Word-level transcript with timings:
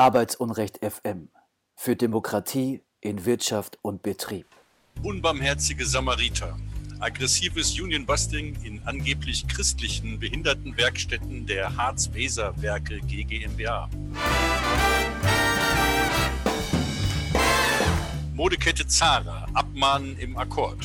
Arbeitsunrecht 0.00 0.78
FM 0.82 1.28
für 1.76 1.94
Demokratie 1.94 2.80
in 3.02 3.26
Wirtschaft 3.26 3.78
und 3.82 4.02
Betrieb. 4.02 4.46
Unbarmherzige 5.02 5.84
Samariter. 5.84 6.56
Aggressives 7.00 7.78
Unionbusting 7.78 8.56
in 8.62 8.80
angeblich 8.86 9.46
christlichen 9.46 10.18
Behindertenwerkstätten 10.18 11.44
der 11.44 11.76
Harz-Weser-Werke 11.76 13.00
GmbH. 13.00 13.90
Modekette 18.32 18.86
Zara. 18.86 19.46
Abmahnen 19.52 20.18
im 20.18 20.34
Akkord. 20.38 20.78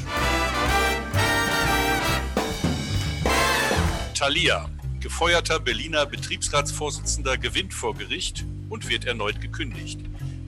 Thalia. 4.14 4.70
Gefeuerter 5.00 5.62
Berliner 5.62 6.06
Betriebsratsvorsitzender 6.06 7.38
gewinnt 7.38 7.74
vor 7.74 7.96
Gericht 7.96 8.44
und 8.70 8.90
wird 8.90 9.06
erneut 9.06 9.42
gekündigt. 9.42 10.00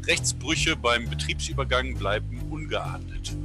Rechtsbrüche 0.06 0.76
beim 0.76 1.10
Betriebsübergang 1.10 1.96
bleiben 1.96 2.40
ungeahndet. 2.50 3.36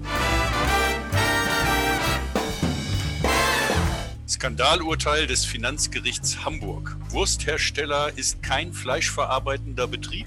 Skandalurteil 4.29 5.27
des 5.27 5.45
Finanzgerichts 5.45 6.45
Hamburg. 6.45 6.97
Wursthersteller 7.11 8.17
ist 8.17 8.43
kein 8.43 8.73
fleischverarbeitender 8.73 9.87
Betrieb. 9.87 10.27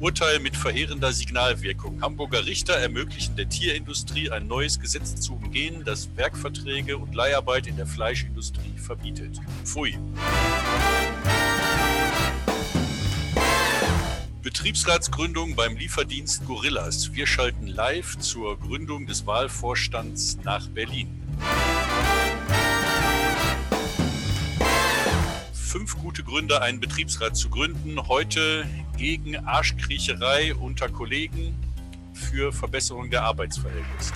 Urteil 0.00 0.40
mit 0.40 0.56
verheerender 0.56 1.12
Signalwirkung. 1.12 2.02
Hamburger 2.02 2.44
Richter 2.46 2.74
ermöglichen 2.74 3.36
der 3.36 3.48
Tierindustrie 3.48 4.30
ein 4.30 4.46
neues 4.46 4.78
Gesetz 4.78 5.14
zu 5.20 5.34
umgehen, 5.34 5.82
das 5.84 6.08
Werkverträge 6.16 6.98
und 6.98 7.14
Leiharbeit 7.14 7.66
in 7.66 7.76
der 7.76 7.86
Fleischindustrie 7.86 8.76
verbietet. 8.76 9.40
Pfui. 9.64 9.96
Betriebsratsgründung 14.44 15.56
beim 15.56 15.74
Lieferdienst 15.74 16.44
Gorillas. 16.44 17.14
Wir 17.14 17.26
schalten 17.26 17.66
live 17.66 18.18
zur 18.18 18.60
Gründung 18.60 19.06
des 19.06 19.26
Wahlvorstands 19.26 20.36
nach 20.44 20.68
Berlin. 20.68 21.08
Fünf 25.54 25.96
gute 25.96 26.22
Gründe, 26.22 26.60
einen 26.60 26.78
Betriebsrat 26.78 27.38
zu 27.38 27.48
gründen. 27.48 28.06
Heute 28.06 28.66
gegen 28.98 29.34
Arschkriecherei 29.46 30.54
unter 30.54 30.90
Kollegen 30.90 31.56
für 32.12 32.52
Verbesserung 32.52 33.08
der 33.08 33.22
Arbeitsverhältnisse. 33.22 34.12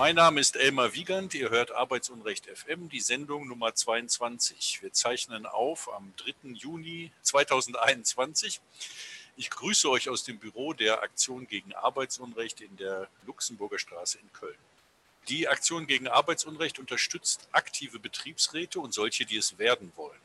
Mein 0.00 0.14
Name 0.14 0.40
ist 0.40 0.56
Elmar 0.56 0.94
Wiegand. 0.94 1.34
Ihr 1.34 1.50
hört 1.50 1.72
Arbeitsunrecht 1.72 2.46
FM, 2.46 2.88
die 2.88 3.00
Sendung 3.00 3.46
Nummer 3.46 3.74
22. 3.74 4.80
Wir 4.80 4.94
zeichnen 4.94 5.44
auf 5.44 5.92
am 5.92 6.14
3. 6.16 6.52
Juni 6.54 7.12
2021. 7.20 8.62
Ich 9.36 9.50
grüße 9.50 9.90
euch 9.90 10.08
aus 10.08 10.24
dem 10.24 10.38
Büro 10.38 10.72
der 10.72 11.02
Aktion 11.02 11.46
gegen 11.46 11.74
Arbeitsunrecht 11.74 12.62
in 12.62 12.78
der 12.78 13.08
Luxemburger 13.26 13.78
Straße 13.78 14.18
in 14.18 14.32
Köln. 14.32 14.56
Die 15.28 15.48
Aktion 15.48 15.86
gegen 15.86 16.08
Arbeitsunrecht 16.08 16.78
unterstützt 16.78 17.46
aktive 17.52 17.98
Betriebsräte 17.98 18.80
und 18.80 18.94
solche, 18.94 19.26
die 19.26 19.36
es 19.36 19.58
werden 19.58 19.92
wollen. 19.96 20.22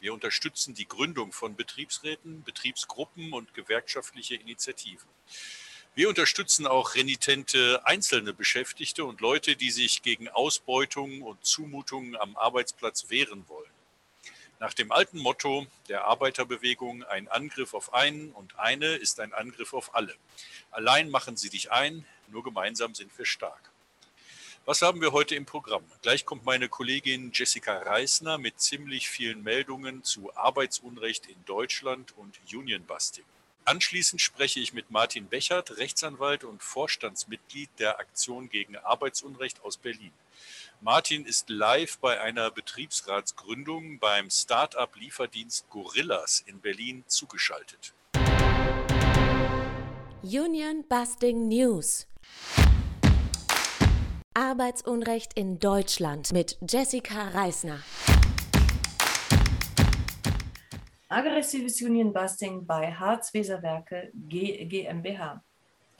Wir 0.00 0.12
unterstützen 0.12 0.74
die 0.74 0.86
Gründung 0.86 1.32
von 1.32 1.56
Betriebsräten, 1.56 2.42
Betriebsgruppen 2.42 3.32
und 3.32 3.54
gewerkschaftliche 3.54 4.34
Initiativen. 4.34 5.08
Wir 5.96 6.08
unterstützen 6.08 6.66
auch 6.66 6.96
renitente 6.96 7.80
einzelne 7.84 8.32
Beschäftigte 8.32 9.04
und 9.04 9.20
Leute, 9.20 9.54
die 9.54 9.70
sich 9.70 10.02
gegen 10.02 10.28
Ausbeutung 10.28 11.22
und 11.22 11.44
Zumutungen 11.46 12.16
am 12.16 12.36
Arbeitsplatz 12.36 13.10
wehren 13.10 13.48
wollen. 13.48 13.70
Nach 14.58 14.74
dem 14.74 14.90
alten 14.90 15.18
Motto 15.18 15.68
der 15.88 16.04
Arbeiterbewegung, 16.06 17.04
ein 17.04 17.28
Angriff 17.28 17.74
auf 17.74 17.94
einen 17.94 18.32
und 18.32 18.58
eine 18.58 18.96
ist 18.96 19.20
ein 19.20 19.32
Angriff 19.32 19.72
auf 19.72 19.94
alle. 19.94 20.16
Allein 20.72 21.10
machen 21.10 21.36
sie 21.36 21.48
dich 21.48 21.70
ein, 21.70 22.04
nur 22.26 22.42
gemeinsam 22.42 22.92
sind 22.96 23.16
wir 23.16 23.24
stark. 23.24 23.70
Was 24.64 24.82
haben 24.82 25.00
wir 25.00 25.12
heute 25.12 25.36
im 25.36 25.46
Programm? 25.46 25.84
Gleich 26.02 26.26
kommt 26.26 26.44
meine 26.44 26.68
Kollegin 26.68 27.30
Jessica 27.32 27.78
Reisner 27.78 28.36
mit 28.38 28.60
ziemlich 28.60 29.08
vielen 29.08 29.44
Meldungen 29.44 30.02
zu 30.02 30.34
Arbeitsunrecht 30.34 31.26
in 31.26 31.44
Deutschland 31.44 32.16
und 32.16 32.40
Unionbusting. 32.52 33.24
Anschließend 33.66 34.20
spreche 34.20 34.60
ich 34.60 34.74
mit 34.74 34.90
Martin 34.90 35.26
Bechert, 35.26 35.78
Rechtsanwalt 35.78 36.44
und 36.44 36.62
Vorstandsmitglied 36.62 37.70
der 37.78 37.98
Aktion 37.98 38.50
gegen 38.50 38.76
Arbeitsunrecht 38.76 39.64
aus 39.64 39.78
Berlin. 39.78 40.12
Martin 40.82 41.24
ist 41.24 41.48
live 41.48 41.96
bei 41.98 42.20
einer 42.20 42.50
Betriebsratsgründung 42.50 43.98
beim 44.00 44.28
Start-up-Lieferdienst 44.28 45.70
Gorillas 45.70 46.44
in 46.46 46.60
Berlin 46.60 47.04
zugeschaltet. 47.06 47.94
Union 50.22 50.84
Busting 50.86 51.48
News. 51.48 52.06
Arbeitsunrecht 54.34 55.32
in 55.34 55.58
Deutschland 55.58 56.32
mit 56.32 56.58
Jessica 56.68 57.28
Reisner. 57.28 57.78
Aggressives 61.14 61.80
Union-Busting 61.80 62.66
bei 62.66 62.90
Harz-Weser-Werke 62.90 64.10
GmbH. 64.14 65.44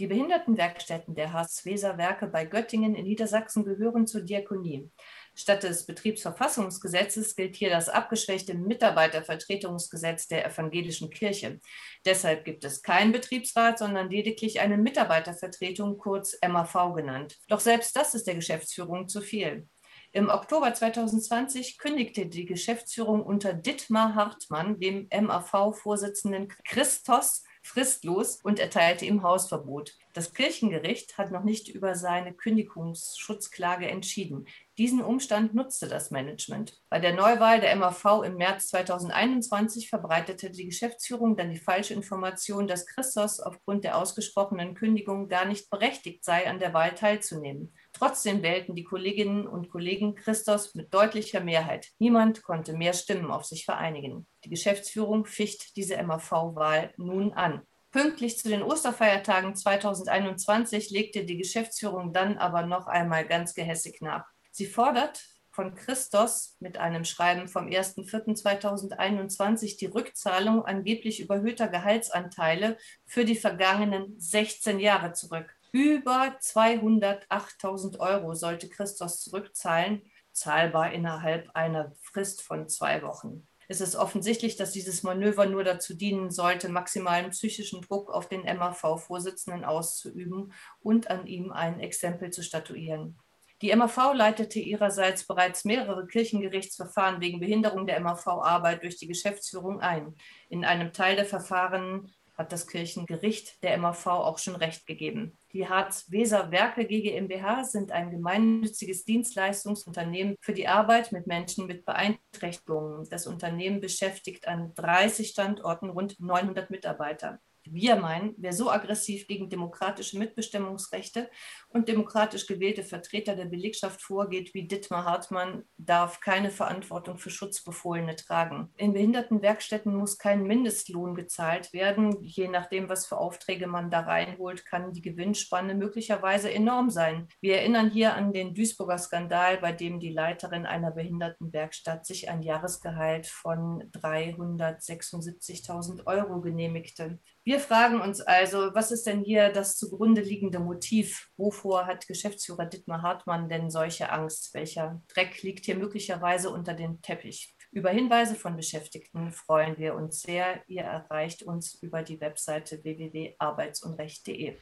Die 0.00 0.08
Behindertenwerkstätten 0.08 1.14
der 1.14 1.32
Harz-Weser-Werke 1.32 2.26
bei 2.26 2.44
Göttingen 2.46 2.96
in 2.96 3.04
Niedersachsen 3.04 3.64
gehören 3.64 4.08
zur 4.08 4.22
Diakonie. 4.22 4.90
Statt 5.36 5.62
des 5.62 5.86
Betriebsverfassungsgesetzes 5.86 7.36
gilt 7.36 7.54
hier 7.54 7.70
das 7.70 7.88
abgeschwächte 7.88 8.54
Mitarbeitervertretungsgesetz 8.54 10.26
der 10.26 10.46
evangelischen 10.46 11.10
Kirche. 11.10 11.60
Deshalb 12.04 12.44
gibt 12.44 12.64
es 12.64 12.82
keinen 12.82 13.12
Betriebsrat, 13.12 13.78
sondern 13.78 14.10
lediglich 14.10 14.58
eine 14.58 14.78
Mitarbeitervertretung, 14.78 15.96
kurz 15.96 16.36
MAV 16.44 16.92
genannt. 16.92 17.38
Doch 17.46 17.60
selbst 17.60 17.94
das 17.94 18.16
ist 18.16 18.26
der 18.26 18.34
Geschäftsführung 18.34 19.06
zu 19.06 19.20
viel. 19.20 19.68
Im 20.16 20.28
Oktober 20.28 20.72
2020 20.72 21.76
kündigte 21.76 22.26
die 22.26 22.46
Geschäftsführung 22.46 23.24
unter 23.24 23.52
Dittmar 23.52 24.14
Hartmann, 24.14 24.78
dem 24.78 25.08
MAV-Vorsitzenden 25.10 26.52
Christos, 26.64 27.42
fristlos 27.64 28.38
und 28.40 28.60
erteilte 28.60 29.06
ihm 29.06 29.24
Hausverbot. 29.24 29.96
Das 30.12 30.32
Kirchengericht 30.32 31.18
hat 31.18 31.32
noch 31.32 31.42
nicht 31.42 31.68
über 31.68 31.96
seine 31.96 32.32
Kündigungsschutzklage 32.32 33.88
entschieden. 33.88 34.46
Diesen 34.78 35.02
Umstand 35.02 35.52
nutzte 35.52 35.88
das 35.88 36.12
Management. 36.12 36.80
Bei 36.90 37.00
der 37.00 37.14
Neuwahl 37.14 37.60
der 37.60 37.74
MAV 37.74 38.22
im 38.24 38.36
März 38.36 38.68
2021 38.68 39.88
verbreitete 39.88 40.50
die 40.50 40.66
Geschäftsführung 40.66 41.36
dann 41.36 41.50
die 41.50 41.58
falsche 41.58 41.94
Information, 41.94 42.68
dass 42.68 42.86
Christos 42.86 43.40
aufgrund 43.40 43.82
der 43.82 43.98
ausgesprochenen 43.98 44.74
Kündigung 44.76 45.28
gar 45.28 45.44
nicht 45.44 45.70
berechtigt 45.70 46.24
sei, 46.24 46.48
an 46.48 46.60
der 46.60 46.72
Wahl 46.72 46.94
teilzunehmen. 46.94 47.74
Trotzdem 47.94 48.42
wählten 48.42 48.74
die 48.74 48.82
Kolleginnen 48.82 49.46
und 49.46 49.70
Kollegen 49.70 50.16
Christos 50.16 50.74
mit 50.74 50.92
deutlicher 50.92 51.38
Mehrheit. 51.40 51.92
Niemand 51.98 52.42
konnte 52.42 52.72
mehr 52.72 52.92
Stimmen 52.92 53.30
auf 53.30 53.44
sich 53.44 53.64
vereinigen. 53.64 54.26
Die 54.44 54.50
Geschäftsführung 54.50 55.26
ficht 55.26 55.76
diese 55.76 56.02
MAV-Wahl 56.02 56.92
nun 56.96 57.32
an. 57.32 57.62
Pünktlich 57.92 58.36
zu 58.36 58.48
den 58.48 58.64
Osterfeiertagen 58.64 59.54
2021 59.54 60.90
legte 60.90 61.24
die 61.24 61.38
Geschäftsführung 61.38 62.12
dann 62.12 62.36
aber 62.36 62.66
noch 62.66 62.88
einmal 62.88 63.24
ganz 63.24 63.54
gehässig 63.54 64.00
nach. 64.00 64.26
Sie 64.50 64.66
fordert 64.66 65.24
von 65.52 65.76
Christos 65.76 66.56
mit 66.58 66.78
einem 66.78 67.04
Schreiben 67.04 67.46
vom 67.46 67.68
1.4.2021 67.68 69.78
die 69.78 69.86
Rückzahlung 69.86 70.64
angeblich 70.64 71.20
überhöhter 71.20 71.68
Gehaltsanteile 71.68 72.76
für 73.06 73.24
die 73.24 73.36
vergangenen 73.36 74.18
16 74.18 74.80
Jahre 74.80 75.12
zurück. 75.12 75.53
Über 75.74 76.36
208.000 76.40 77.98
Euro 77.98 78.34
sollte 78.34 78.68
Christos 78.68 79.24
zurückzahlen, 79.24 80.02
zahlbar 80.30 80.92
innerhalb 80.92 81.50
einer 81.54 81.90
Frist 82.00 82.42
von 82.42 82.68
zwei 82.68 83.02
Wochen. 83.02 83.48
Es 83.66 83.80
ist 83.80 83.96
offensichtlich, 83.96 84.54
dass 84.54 84.70
dieses 84.70 85.02
Manöver 85.02 85.46
nur 85.46 85.64
dazu 85.64 85.94
dienen 85.94 86.30
sollte, 86.30 86.68
maximalen 86.68 87.30
psychischen 87.30 87.82
Druck 87.82 88.12
auf 88.12 88.28
den 88.28 88.42
MAV-Vorsitzenden 88.42 89.64
auszuüben 89.64 90.52
und 90.78 91.10
an 91.10 91.26
ihm 91.26 91.50
ein 91.50 91.80
Exempel 91.80 92.30
zu 92.30 92.44
statuieren. 92.44 93.18
Die 93.60 93.74
MAV 93.74 94.14
leitete 94.14 94.60
ihrerseits 94.60 95.26
bereits 95.26 95.64
mehrere 95.64 96.06
Kirchengerichtsverfahren 96.06 97.20
wegen 97.20 97.40
Behinderung 97.40 97.88
der 97.88 97.98
MAV-Arbeit 97.98 98.84
durch 98.84 98.98
die 98.98 99.08
Geschäftsführung 99.08 99.80
ein. 99.80 100.14
In 100.48 100.64
einem 100.64 100.92
Teil 100.92 101.16
der 101.16 101.26
Verfahren 101.26 102.12
hat 102.34 102.52
das 102.52 102.66
Kirchengericht 102.66 103.62
der 103.62 103.78
MAV 103.78 104.06
auch 104.06 104.38
schon 104.38 104.56
Recht 104.56 104.86
gegeben. 104.86 105.38
Die 105.52 105.68
Harz-Weser 105.68 106.50
Werke 106.50 106.84
GmbH 106.84 107.64
sind 107.64 107.92
ein 107.92 108.10
gemeinnütziges 108.10 109.04
Dienstleistungsunternehmen 109.04 110.36
für 110.40 110.52
die 110.52 110.68
Arbeit 110.68 111.12
mit 111.12 111.26
Menschen 111.26 111.66
mit 111.66 111.84
Beeinträchtigungen. 111.84 113.08
Das 113.08 113.26
Unternehmen 113.26 113.80
beschäftigt 113.80 114.48
an 114.48 114.74
30 114.74 115.28
Standorten 115.28 115.90
rund 115.90 116.18
900 116.18 116.70
Mitarbeiter. 116.70 117.40
Wir 117.66 117.96
meinen, 117.96 118.34
wer 118.36 118.52
so 118.52 118.70
aggressiv 118.70 119.26
gegen 119.26 119.48
demokratische 119.48 120.18
Mitbestimmungsrechte 120.18 121.30
und 121.68 121.88
demokratisch 121.88 122.46
gewählte 122.46 122.84
Vertreter 122.84 123.36
der 123.36 123.46
Belegschaft 123.46 124.02
vorgeht 124.02 124.52
wie 124.52 124.68
Dittmar 124.68 125.04
Hartmann, 125.04 125.64
darf 125.78 126.20
keine 126.20 126.50
Verantwortung 126.50 127.16
für 127.16 127.30
Schutzbefohlene 127.30 128.16
tragen. 128.16 128.70
In 128.76 128.92
Behindertenwerkstätten 128.92 129.94
muss 129.94 130.18
kein 130.18 130.42
Mindestlohn 130.42 131.14
gezahlt 131.14 131.72
werden. 131.72 132.22
Je 132.22 132.48
nachdem, 132.48 132.88
was 132.88 133.06
für 133.06 133.16
Aufträge 133.16 133.66
man 133.66 133.90
da 133.90 134.00
reinholt, 134.00 134.66
kann 134.66 134.92
die 134.92 135.02
Gewinnspanne 135.02 135.74
möglicherweise 135.74 136.52
enorm 136.52 136.90
sein. 136.90 137.28
Wir 137.40 137.58
erinnern 137.58 137.90
hier 137.90 138.14
an 138.14 138.32
den 138.32 138.54
Duisburger 138.54 138.98
Skandal, 138.98 139.58
bei 139.58 139.72
dem 139.72 140.00
die 140.00 140.12
Leiterin 140.12 140.66
einer 140.66 140.90
Behindertenwerkstatt 140.90 142.04
sich 142.04 142.28
ein 142.28 142.42
Jahresgehalt 142.42 143.26
von 143.26 143.90
376.000 143.92 146.06
Euro 146.06 146.40
genehmigte. 146.40 147.18
Wir 147.46 147.60
fragen 147.60 148.00
uns 148.00 148.22
also, 148.22 148.74
was 148.74 148.90
ist 148.90 149.06
denn 149.06 149.20
hier 149.20 149.50
das 149.50 149.76
zugrunde 149.76 150.22
liegende 150.22 150.60
Motiv? 150.60 151.28
Wovor 151.36 151.84
hat 151.84 152.06
Geschäftsführer 152.06 152.64
Dittmar 152.64 153.02
Hartmann 153.02 153.50
denn 153.50 153.68
solche 153.68 154.10
Angst? 154.10 154.54
Welcher 154.54 155.02
Dreck 155.08 155.42
liegt 155.42 155.66
hier 155.66 155.76
möglicherweise 155.76 156.48
unter 156.48 156.72
dem 156.72 157.02
Teppich? 157.02 157.54
Über 157.70 157.90
Hinweise 157.90 158.34
von 158.34 158.56
Beschäftigten 158.56 159.30
freuen 159.30 159.76
wir 159.76 159.94
uns 159.94 160.22
sehr. 160.22 160.62
Ihr 160.68 160.84
erreicht 160.84 161.42
uns 161.42 161.74
über 161.82 162.02
die 162.02 162.18
Webseite 162.18 162.82
www.arbeitsunrecht.de. 162.82 164.56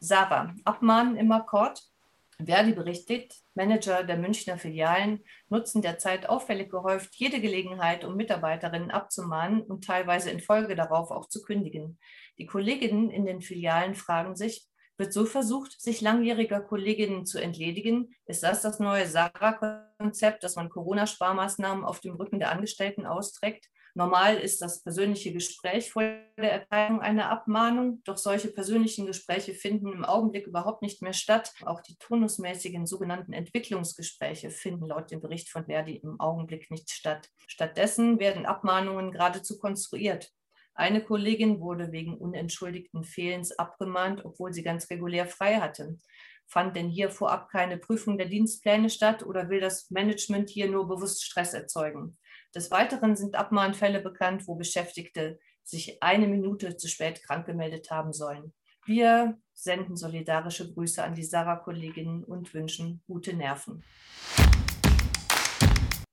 Sarah, 0.00 0.56
Abmahnen 0.64 1.16
im 1.16 1.30
Akkord? 1.30 1.80
Verdi 2.44 2.72
berichtet, 2.72 3.34
Manager 3.54 4.04
der 4.04 4.16
Münchner 4.16 4.58
Filialen 4.58 5.24
nutzen 5.48 5.82
derzeit 5.82 6.28
auffällig 6.28 6.70
gehäuft 6.70 7.16
jede 7.16 7.40
Gelegenheit, 7.40 8.04
um 8.04 8.14
Mitarbeiterinnen 8.14 8.92
abzumahnen 8.92 9.62
und 9.62 9.84
teilweise 9.84 10.30
in 10.30 10.40
Folge 10.40 10.76
darauf 10.76 11.10
auch 11.10 11.28
zu 11.28 11.42
kündigen. 11.42 11.98
Die 12.38 12.46
Kolleginnen 12.46 13.10
in 13.10 13.26
den 13.26 13.40
Filialen 13.40 13.96
fragen 13.96 14.36
sich, 14.36 14.68
wird 14.98 15.12
so 15.12 15.26
versucht, 15.26 15.80
sich 15.80 16.00
langjähriger 16.00 16.60
Kolleginnen 16.60 17.24
zu 17.24 17.40
entledigen? 17.40 18.14
Ist 18.26 18.42
das 18.42 18.62
das 18.62 18.80
neue 18.80 19.06
Sarah-Konzept, 19.06 20.42
dass 20.42 20.56
man 20.56 20.68
Corona-Sparmaßnahmen 20.68 21.84
auf 21.84 22.00
dem 22.00 22.14
Rücken 22.14 22.38
der 22.38 22.50
Angestellten 22.50 23.06
austrägt? 23.06 23.66
Normal 23.98 24.38
ist 24.38 24.62
das 24.62 24.84
persönliche 24.84 25.32
Gespräch 25.32 25.90
vor 25.90 26.04
der 26.04 26.52
Erteilung 26.52 27.00
einer 27.00 27.30
Abmahnung, 27.30 28.00
doch 28.04 28.16
solche 28.16 28.46
persönlichen 28.46 29.06
Gespräche 29.06 29.54
finden 29.54 29.92
im 29.92 30.04
Augenblick 30.04 30.46
überhaupt 30.46 30.82
nicht 30.82 31.02
mehr 31.02 31.12
statt. 31.12 31.52
Auch 31.66 31.80
die 31.80 31.96
turnusmäßigen 31.96 32.86
sogenannten 32.86 33.32
Entwicklungsgespräche 33.32 34.50
finden 34.50 34.86
laut 34.86 35.10
dem 35.10 35.20
Bericht 35.20 35.50
von 35.50 35.64
Verdi 35.64 35.96
im 35.96 36.20
Augenblick 36.20 36.70
nicht 36.70 36.92
statt. 36.92 37.28
Stattdessen 37.48 38.20
werden 38.20 38.46
Abmahnungen 38.46 39.10
geradezu 39.10 39.58
konstruiert. 39.58 40.30
Eine 40.74 41.02
Kollegin 41.02 41.58
wurde 41.58 41.90
wegen 41.90 42.16
unentschuldigten 42.16 43.02
Fehlens 43.02 43.50
abgemahnt, 43.58 44.24
obwohl 44.24 44.52
sie 44.52 44.62
ganz 44.62 44.88
regulär 44.90 45.26
frei 45.26 45.56
hatte. 45.56 45.98
Fand 46.46 46.76
denn 46.76 46.88
hier 46.88 47.10
vorab 47.10 47.50
keine 47.50 47.78
Prüfung 47.78 48.16
der 48.16 48.28
Dienstpläne 48.28 48.90
statt 48.90 49.26
oder 49.26 49.50
will 49.50 49.58
das 49.58 49.90
Management 49.90 50.50
hier 50.50 50.70
nur 50.70 50.86
bewusst 50.86 51.24
Stress 51.24 51.52
erzeugen? 51.52 52.16
Des 52.54 52.70
Weiteren 52.70 53.14
sind 53.14 53.34
Abmahnfälle 53.34 54.00
bekannt, 54.00 54.48
wo 54.48 54.54
Beschäftigte 54.54 55.38
sich 55.64 56.02
eine 56.02 56.26
Minute 56.26 56.76
zu 56.78 56.88
spät 56.88 57.22
krank 57.22 57.44
gemeldet 57.44 57.90
haben 57.90 58.14
sollen. 58.14 58.54
Wir 58.86 59.38
senden 59.52 59.96
solidarische 59.96 60.72
Grüße 60.72 61.02
an 61.04 61.14
die 61.14 61.24
Sarah-Kolleginnen 61.24 62.24
und 62.24 62.54
wünschen 62.54 63.02
gute 63.06 63.34
Nerven. 63.34 63.84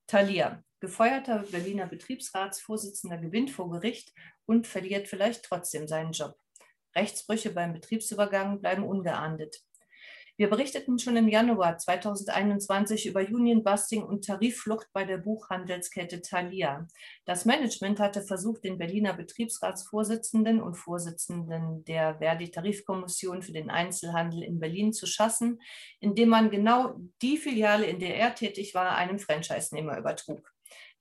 Thalia, 0.07 0.61
gefeuerter 0.81 1.45
Berliner 1.49 1.87
Betriebsratsvorsitzender 1.87 3.17
gewinnt 3.17 3.51
vor 3.51 3.71
Gericht 3.71 4.13
und 4.45 4.67
verliert 4.67 5.07
vielleicht 5.07 5.45
trotzdem 5.45 5.87
seinen 5.87 6.11
Job. 6.11 6.37
Rechtsbrüche 6.93 7.51
beim 7.51 7.71
Betriebsübergang 7.71 8.59
bleiben 8.59 8.83
ungeahndet. 8.83 9.63
Wir 10.37 10.49
berichteten 10.49 10.99
schon 10.99 11.15
im 11.15 11.29
Januar 11.29 11.77
2021 11.77 13.05
über 13.05 13.21
Union-Busting 13.21 14.03
und 14.03 14.25
Tarifflucht 14.25 14.87
bei 14.91 15.05
der 15.05 15.17
Buchhandelskette 15.17 16.21
Thalia. 16.21 16.85
Das 17.23 17.45
Management 17.45 18.01
hatte 18.01 18.21
versucht, 18.21 18.65
den 18.65 18.77
Berliner 18.77 19.13
Betriebsratsvorsitzenden 19.13 20.61
und 20.61 20.75
Vorsitzenden 20.75 21.85
der 21.85 22.17
Verdi-Tarifkommission 22.17 23.43
für 23.43 23.53
den 23.53 23.69
Einzelhandel 23.69 24.43
in 24.43 24.59
Berlin 24.59 24.91
zu 24.91 25.05
schaffen, 25.05 25.61
indem 26.01 26.27
man 26.27 26.49
genau 26.49 26.95
die 27.21 27.37
Filiale, 27.37 27.85
in 27.85 27.99
der 27.99 28.17
er 28.17 28.35
tätig 28.35 28.75
war, 28.75 28.97
einem 28.97 29.19
Franchise-Nehmer 29.19 29.97
übertrug. 29.97 30.51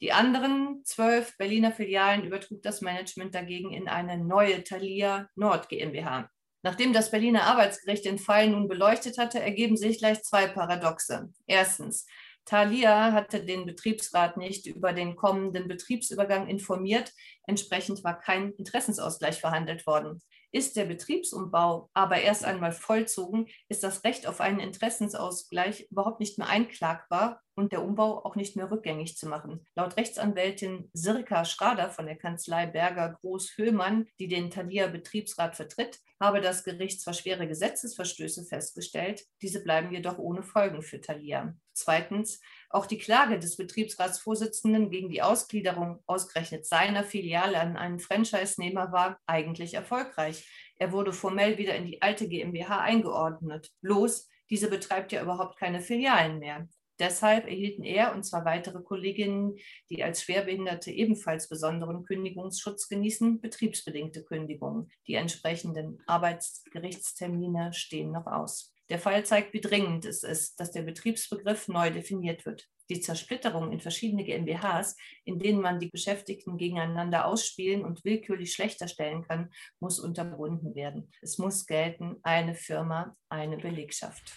Die 0.00 0.12
anderen 0.12 0.84
zwölf 0.84 1.36
Berliner 1.38 1.72
Filialen 1.72 2.24
übertrug 2.24 2.62
das 2.62 2.82
Management 2.82 3.34
dagegen 3.34 3.72
in 3.72 3.88
eine 3.88 4.16
neue 4.16 4.62
Thalia 4.62 5.28
Nord 5.34 5.68
GmbH. 5.68 6.30
Nachdem 6.64 6.94
das 6.94 7.10
Berliner 7.10 7.42
Arbeitsgericht 7.42 8.06
den 8.06 8.18
Fall 8.18 8.48
nun 8.48 8.68
beleuchtet 8.68 9.18
hatte, 9.18 9.38
ergeben 9.38 9.76
sich 9.76 9.98
gleich 9.98 10.22
zwei 10.22 10.46
Paradoxe. 10.46 11.28
Erstens, 11.46 12.06
Thalia 12.46 13.12
hatte 13.12 13.44
den 13.44 13.66
Betriebsrat 13.66 14.38
nicht 14.38 14.66
über 14.66 14.94
den 14.94 15.14
kommenden 15.14 15.68
Betriebsübergang 15.68 16.48
informiert. 16.48 17.12
Entsprechend 17.46 18.02
war 18.02 18.18
kein 18.18 18.52
Interessensausgleich 18.52 19.40
verhandelt 19.40 19.86
worden. 19.86 20.22
Ist 20.52 20.76
der 20.76 20.86
Betriebsumbau 20.86 21.90
aber 21.94 22.22
erst 22.22 22.44
einmal 22.44 22.72
vollzogen, 22.72 23.48
ist 23.68 23.82
das 23.82 24.04
Recht 24.04 24.26
auf 24.26 24.40
einen 24.40 24.60
Interessensausgleich 24.60 25.88
überhaupt 25.90 26.20
nicht 26.20 26.38
mehr 26.38 26.48
einklagbar 26.48 27.42
und 27.56 27.72
der 27.72 27.82
Umbau 27.82 28.24
auch 28.24 28.36
nicht 28.36 28.54
mehr 28.54 28.70
rückgängig 28.70 29.16
zu 29.16 29.26
machen. 29.26 29.66
Laut 29.74 29.96
Rechtsanwältin 29.96 30.90
Sirka 30.92 31.44
Schrader 31.44 31.90
von 31.90 32.06
der 32.06 32.16
Kanzlei 32.16 32.66
Berger 32.66 33.18
Groß-Höhlmann, 33.20 34.06
die 34.20 34.28
den 34.28 34.50
Thalia 34.50 34.86
Betriebsrat 34.86 35.56
vertritt, 35.56 35.98
habe 36.24 36.40
das 36.40 36.64
Gericht 36.64 37.00
zwar 37.00 37.12
schwere 37.12 37.46
Gesetzesverstöße 37.46 38.44
festgestellt, 38.44 39.24
diese 39.42 39.62
bleiben 39.62 39.92
jedoch 39.92 40.18
ohne 40.18 40.42
Folgen 40.42 40.82
für 40.82 41.00
Thalia. 41.00 41.54
Zweitens, 41.74 42.40
auch 42.70 42.86
die 42.86 42.98
Klage 42.98 43.38
des 43.38 43.56
Betriebsratsvorsitzenden 43.56 44.90
gegen 44.90 45.10
die 45.10 45.22
Ausgliederung 45.22 46.02
ausgerechnet 46.06 46.66
seiner 46.66 47.04
Filiale 47.04 47.60
an 47.60 47.76
einen 47.76 47.98
Franchise-Nehmer 47.98 48.90
war 48.90 49.20
eigentlich 49.26 49.74
erfolgreich. 49.74 50.48
Er 50.76 50.92
wurde 50.92 51.12
formell 51.12 51.58
wieder 51.58 51.76
in 51.76 51.84
die 51.84 52.00
alte 52.00 52.26
GmbH 52.26 52.80
eingeordnet. 52.80 53.70
Bloß, 53.82 54.28
diese 54.50 54.68
betreibt 54.70 55.12
ja 55.12 55.22
überhaupt 55.22 55.58
keine 55.58 55.80
Filialen 55.80 56.38
mehr. 56.38 56.66
Deshalb 56.98 57.46
erhielten 57.46 57.82
er 57.82 58.14
und 58.14 58.24
zwei 58.24 58.44
weitere 58.44 58.80
Kolleginnen, 58.80 59.56
die 59.90 60.04
als 60.04 60.22
Schwerbehinderte 60.22 60.90
ebenfalls 60.90 61.48
besonderen 61.48 62.04
Kündigungsschutz 62.04 62.88
genießen, 62.88 63.40
betriebsbedingte 63.40 64.22
Kündigungen. 64.22 64.90
Die 65.06 65.14
entsprechenden 65.14 66.02
Arbeitsgerichtstermine 66.06 67.72
stehen 67.72 68.12
noch 68.12 68.26
aus. 68.26 68.74
Der 68.90 68.98
Fall 68.98 69.24
zeigt, 69.24 69.54
wie 69.54 69.62
dringend 69.62 70.04
es 70.04 70.22
ist, 70.22 70.60
dass 70.60 70.70
der 70.70 70.82
Betriebsbegriff 70.82 71.68
neu 71.68 71.90
definiert 71.90 72.44
wird. 72.44 72.68
Die 72.90 73.00
Zersplitterung 73.00 73.72
in 73.72 73.80
verschiedene 73.80 74.24
GmbHs, 74.24 74.96
in 75.24 75.38
denen 75.38 75.62
man 75.62 75.80
die 75.80 75.88
Beschäftigten 75.88 76.58
gegeneinander 76.58 77.26
ausspielen 77.26 77.82
und 77.82 78.04
willkürlich 78.04 78.52
schlechter 78.52 78.88
stellen 78.88 79.22
kann, 79.22 79.50
muss 79.80 79.98
unterbunden 79.98 80.74
werden. 80.74 81.10
Es 81.22 81.38
muss 81.38 81.64
gelten, 81.64 82.16
eine 82.22 82.54
Firma, 82.54 83.16
eine 83.30 83.56
Belegschaft. 83.56 84.34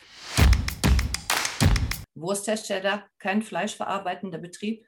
Wursthersteller, 2.19 3.05
kein 3.19 3.41
fleischverarbeitender 3.41 4.37
Betrieb, 4.37 4.85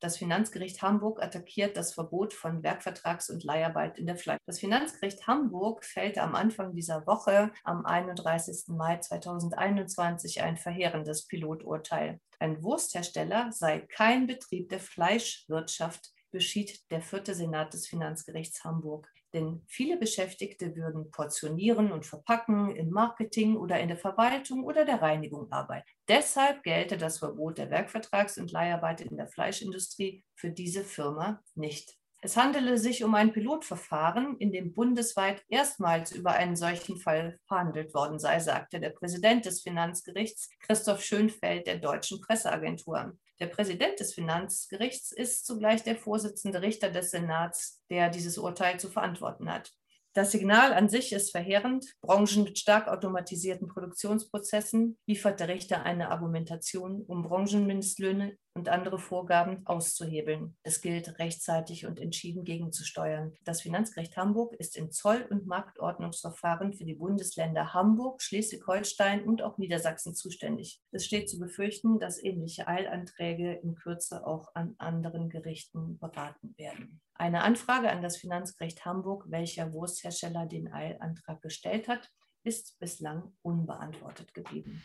das 0.00 0.16
Finanzgericht 0.16 0.80
Hamburg 0.80 1.20
attackiert 1.20 1.76
das 1.76 1.92
Verbot 1.92 2.32
von 2.32 2.62
Werkvertrags- 2.62 3.30
und 3.30 3.42
Leiharbeit 3.42 3.98
in 3.98 4.06
der 4.06 4.16
Fleisch. 4.16 4.38
Das 4.46 4.60
Finanzgericht 4.60 5.26
Hamburg 5.26 5.84
fällte 5.84 6.22
am 6.22 6.36
Anfang 6.36 6.72
dieser 6.72 7.04
Woche, 7.06 7.50
am 7.64 7.84
31. 7.84 8.68
Mai 8.68 8.98
2021, 8.98 10.42
ein 10.42 10.56
verheerendes 10.56 11.26
Piloturteil. 11.26 12.20
Ein 12.38 12.62
Wursthersteller 12.62 13.50
sei 13.50 13.80
kein 13.80 14.28
Betrieb 14.28 14.68
der 14.68 14.80
Fleischwirtschaft 14.80 16.12
beschied 16.30 16.90
der 16.90 17.02
vierte 17.02 17.34
Senat 17.34 17.74
des 17.74 17.86
Finanzgerichts 17.86 18.64
Hamburg. 18.64 19.08
Denn 19.34 19.62
viele 19.66 19.98
Beschäftigte 19.98 20.74
würden 20.74 21.10
portionieren 21.10 21.92
und 21.92 22.06
verpacken, 22.06 22.74
im 22.74 22.90
Marketing 22.90 23.56
oder 23.56 23.78
in 23.78 23.88
der 23.88 23.98
Verwaltung 23.98 24.64
oder 24.64 24.86
der 24.86 25.02
Reinigung 25.02 25.52
arbeiten. 25.52 25.88
Deshalb 26.08 26.62
gelte 26.62 26.96
das 26.96 27.18
Verbot 27.18 27.58
der 27.58 27.70
Werkvertrags- 27.70 28.38
und 28.38 28.50
Leiharbeit 28.52 29.02
in 29.02 29.16
der 29.16 29.28
Fleischindustrie 29.28 30.24
für 30.34 30.50
diese 30.50 30.82
Firma 30.82 31.42
nicht. 31.54 31.98
Es 32.20 32.36
handele 32.36 32.78
sich 32.78 33.04
um 33.04 33.14
ein 33.14 33.32
Pilotverfahren, 33.32 34.38
in 34.38 34.50
dem 34.50 34.74
bundesweit 34.74 35.44
erstmals 35.48 36.10
über 36.10 36.32
einen 36.32 36.56
solchen 36.56 36.96
Fall 36.96 37.38
verhandelt 37.46 37.94
worden 37.94 38.18
sei, 38.18 38.40
sagte 38.40 38.80
der 38.80 38.90
Präsident 38.90 39.44
des 39.44 39.60
Finanzgerichts 39.62 40.50
Christoph 40.60 41.04
Schönfeld 41.04 41.68
der 41.68 41.78
deutschen 41.78 42.20
Presseagentur. 42.20 43.16
Der 43.40 43.46
Präsident 43.46 44.00
des 44.00 44.14
Finanzgerichts 44.14 45.12
ist 45.12 45.46
zugleich 45.46 45.84
der 45.84 45.96
Vorsitzende 45.96 46.60
Richter 46.60 46.90
des 46.90 47.12
Senats, 47.12 47.80
der 47.88 48.10
dieses 48.10 48.36
Urteil 48.36 48.80
zu 48.80 48.88
verantworten 48.88 49.52
hat. 49.52 49.72
Das 50.12 50.32
Signal 50.32 50.72
an 50.72 50.88
sich 50.88 51.12
ist 51.12 51.30
verheerend. 51.30 51.94
Branchen 52.00 52.42
mit 52.42 52.58
stark 52.58 52.88
automatisierten 52.88 53.68
Produktionsprozessen 53.68 54.98
liefert 55.06 55.38
der 55.38 55.46
Richter 55.46 55.84
eine 55.84 56.10
Argumentation, 56.10 57.02
um 57.02 57.22
Branchenmindestlöhne 57.22 58.36
und 58.58 58.68
andere 58.68 58.98
Vorgaben 58.98 59.64
auszuhebeln. 59.66 60.56
Es 60.62 60.80
gilt, 60.80 61.18
rechtzeitig 61.18 61.86
und 61.86 62.00
entschieden 62.00 62.44
gegenzusteuern. 62.44 63.32
Das 63.44 63.62
Finanzgericht 63.62 64.16
Hamburg 64.16 64.54
ist 64.54 64.76
in 64.76 64.90
Zoll- 64.90 65.26
und 65.30 65.46
Marktordnungsverfahren 65.46 66.74
für 66.74 66.84
die 66.84 66.94
Bundesländer 66.94 67.72
Hamburg, 67.72 68.20
Schleswig-Holstein 68.20 69.22
und 69.24 69.42
auch 69.42 69.58
Niedersachsen 69.58 70.14
zuständig. 70.14 70.82
Es 70.90 71.06
steht 71.06 71.30
zu 71.30 71.38
befürchten, 71.38 72.00
dass 72.00 72.22
ähnliche 72.22 72.66
Eilanträge 72.66 73.52
in 73.54 73.76
Kürze 73.76 74.26
auch 74.26 74.54
an 74.54 74.74
anderen 74.78 75.28
Gerichten 75.28 75.98
beraten 75.98 76.54
werden. 76.56 77.00
Eine 77.14 77.42
Anfrage 77.42 77.90
an 77.90 78.02
das 78.02 78.16
Finanzgericht 78.16 78.84
Hamburg, 78.84 79.24
welcher 79.28 79.72
Wursthersteller 79.72 80.46
den 80.46 80.72
Eilantrag 80.72 81.40
gestellt 81.42 81.88
hat, 81.88 82.10
ist 82.42 82.78
bislang 82.78 83.32
unbeantwortet 83.42 84.34
geblieben. 84.34 84.82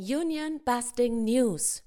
Union 0.00 0.62
Busting 0.64 1.24
News. 1.24 1.82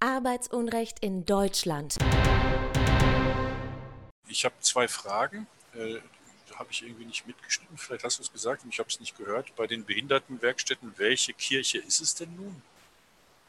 Arbeitsunrecht 0.00 0.98
in 0.98 1.24
Deutschland. 1.24 1.98
Ich 4.26 4.44
habe 4.44 4.56
zwei 4.58 4.88
Fragen. 4.88 5.46
Äh, 5.72 5.98
habe 6.56 6.72
ich 6.72 6.82
irgendwie 6.82 7.04
nicht 7.04 7.28
mitgeschnitten. 7.28 7.78
Vielleicht 7.78 8.02
hast 8.02 8.18
du 8.18 8.24
es 8.24 8.32
gesagt 8.32 8.64
und 8.64 8.70
ich 8.70 8.80
habe 8.80 8.88
es 8.88 8.98
nicht 8.98 9.16
gehört. 9.16 9.54
Bei 9.54 9.68
den 9.68 9.84
Behindertenwerkstätten, 9.84 10.94
welche 10.96 11.32
Kirche 11.32 11.78
ist 11.78 12.00
es 12.00 12.16
denn 12.16 12.34
nun? 12.34 12.60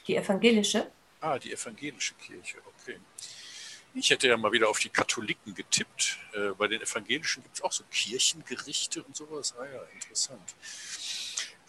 Die 0.05 0.15
evangelische? 0.15 0.91
Ah, 1.21 1.39
die 1.39 1.51
evangelische 1.51 2.13
Kirche, 2.13 2.59
okay. 2.67 2.99
Ich 3.95 4.11
hätte 4.11 4.27
ja 4.27 4.37
mal 4.37 4.51
wieder 4.51 4.69
auf 4.69 4.77
die 4.77 4.89
Katholiken 4.89 5.55
getippt. 5.55 6.19
Äh, 6.33 6.49
bei 6.49 6.67
den 6.67 6.79
Evangelischen 6.79 7.41
gibt 7.41 7.55
es 7.55 7.63
auch 7.63 7.71
so 7.71 7.83
Kirchengerichte 7.89 9.01
und 9.01 9.15
sowas. 9.15 9.55
Ah 9.57 9.65
ja, 9.65 9.81
interessant. 9.95 10.53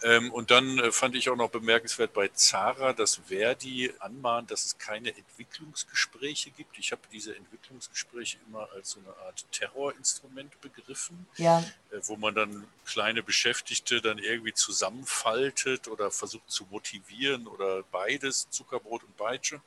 Ähm, 0.03 0.31
und 0.31 0.51
dann 0.51 0.77
äh, 0.77 0.91
fand 0.91 1.15
ich 1.15 1.29
auch 1.29 1.35
noch 1.35 1.49
bemerkenswert 1.49 2.13
bei 2.13 2.27
Zara, 2.27 2.93
dass 2.93 3.15
Verdi 3.27 3.91
anmahnt, 3.99 4.51
dass 4.51 4.65
es 4.65 4.77
keine 4.77 5.09
Entwicklungsgespräche 5.09 6.51
gibt. 6.51 6.77
Ich 6.77 6.91
habe 6.91 7.01
diese 7.11 7.35
Entwicklungsgespräche 7.35 8.37
immer 8.47 8.67
als 8.75 8.91
so 8.91 8.99
eine 8.99 9.15
Art 9.25 9.45
Terrorinstrument 9.51 10.61
begriffen, 10.61 11.25
ja. 11.37 11.63
äh, 11.91 11.99
wo 12.03 12.15
man 12.15 12.35
dann 12.35 12.67
kleine 12.85 13.23
Beschäftigte 13.23 13.99
dann 13.99 14.19
irgendwie 14.19 14.53
zusammenfaltet 14.53 15.87
oder 15.87 16.11
versucht 16.11 16.49
zu 16.49 16.65
motivieren 16.69 17.47
oder 17.47 17.81
beides, 17.91 18.49
Zuckerbrot 18.51 19.03
und 19.03 19.17
Peitsche. 19.17 19.61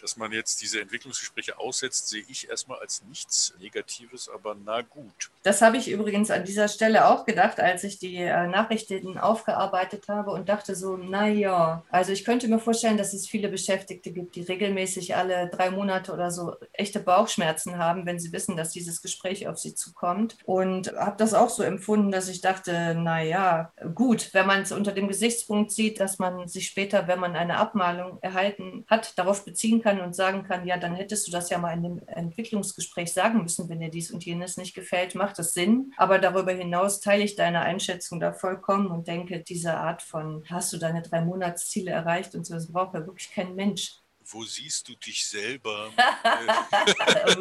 Dass 0.00 0.16
man 0.16 0.30
jetzt 0.30 0.62
diese 0.62 0.80
Entwicklungsgespräche 0.80 1.58
aussetzt, 1.58 2.08
sehe 2.08 2.24
ich 2.28 2.48
erstmal 2.48 2.78
als 2.78 3.02
nichts 3.02 3.54
Negatives, 3.58 4.28
aber 4.28 4.54
na 4.64 4.82
gut. 4.82 5.30
Das 5.42 5.62
habe 5.62 5.78
ich 5.78 5.88
übrigens 5.88 6.30
an 6.30 6.44
dieser 6.44 6.68
Stelle 6.68 7.08
auch 7.08 7.26
gedacht, 7.26 7.58
als 7.58 7.82
ich 7.82 7.98
die 7.98 8.16
äh, 8.16 8.46
Nachrichten 8.46 9.18
aufgearbeitet 9.18 9.63
gearbeitet 9.64 10.08
habe 10.08 10.30
und 10.30 10.48
dachte 10.48 10.74
so, 10.74 10.96
naja, 10.96 11.84
also 11.90 12.12
ich 12.12 12.24
könnte 12.24 12.48
mir 12.48 12.58
vorstellen, 12.58 12.96
dass 12.96 13.14
es 13.14 13.26
viele 13.26 13.48
Beschäftigte 13.48 14.12
gibt, 14.12 14.36
die 14.36 14.42
regelmäßig 14.42 15.16
alle 15.16 15.48
drei 15.48 15.70
Monate 15.70 16.12
oder 16.12 16.30
so 16.30 16.54
echte 16.72 17.00
Bauchschmerzen 17.00 17.78
haben, 17.78 18.06
wenn 18.06 18.18
sie 18.18 18.32
wissen, 18.32 18.56
dass 18.56 18.70
dieses 18.70 19.02
Gespräch 19.02 19.48
auf 19.48 19.58
sie 19.58 19.74
zukommt. 19.74 20.36
Und 20.44 20.92
habe 20.96 21.16
das 21.16 21.34
auch 21.34 21.48
so 21.48 21.62
empfunden, 21.62 22.10
dass 22.10 22.28
ich 22.28 22.40
dachte, 22.40 22.94
naja, 22.94 23.72
gut, 23.94 24.32
wenn 24.32 24.46
man 24.46 24.62
es 24.62 24.72
unter 24.72 24.92
dem 24.92 25.08
Gesichtspunkt 25.08 25.70
sieht, 25.70 26.00
dass 26.00 26.18
man 26.18 26.46
sich 26.48 26.66
später, 26.66 27.08
wenn 27.08 27.20
man 27.20 27.36
eine 27.36 27.56
Abmahnung 27.56 28.18
erhalten 28.20 28.84
hat, 28.88 29.18
darauf 29.18 29.44
beziehen 29.44 29.82
kann 29.82 30.00
und 30.00 30.14
sagen 30.14 30.44
kann, 30.44 30.66
ja, 30.66 30.76
dann 30.76 30.94
hättest 30.94 31.26
du 31.26 31.32
das 31.32 31.50
ja 31.50 31.58
mal 31.58 31.72
in 31.72 31.82
dem 31.82 32.02
Entwicklungsgespräch 32.06 33.12
sagen 33.12 33.42
müssen, 33.42 33.68
wenn 33.68 33.80
dir 33.80 33.90
dies 33.90 34.10
und 34.10 34.24
jenes 34.24 34.56
nicht 34.56 34.74
gefällt, 34.74 35.14
macht 35.14 35.38
das 35.38 35.54
Sinn. 35.54 35.92
Aber 35.96 36.18
darüber 36.18 36.52
hinaus 36.52 37.00
teile 37.00 37.24
ich 37.24 37.36
deine 37.36 37.60
Einschätzung 37.60 38.20
da 38.20 38.32
vollkommen 38.32 38.88
und 38.88 39.08
denke, 39.08 39.40
die 39.40 39.53
diese 39.54 39.76
Art 39.76 40.02
von, 40.02 40.44
hast 40.50 40.72
du 40.72 40.78
deine 40.78 41.00
drei 41.00 41.20
Monatsziele 41.20 41.92
erreicht 41.92 42.34
und 42.34 42.44
so, 42.44 42.54
das 42.54 42.70
braucht 42.70 42.94
ja 42.94 43.06
wirklich 43.06 43.30
kein 43.30 43.54
Mensch. 43.54 43.92
Wo 44.26 44.42
siehst 44.42 44.88
du 44.88 44.94
dich 44.96 45.24
selber? 45.26 45.92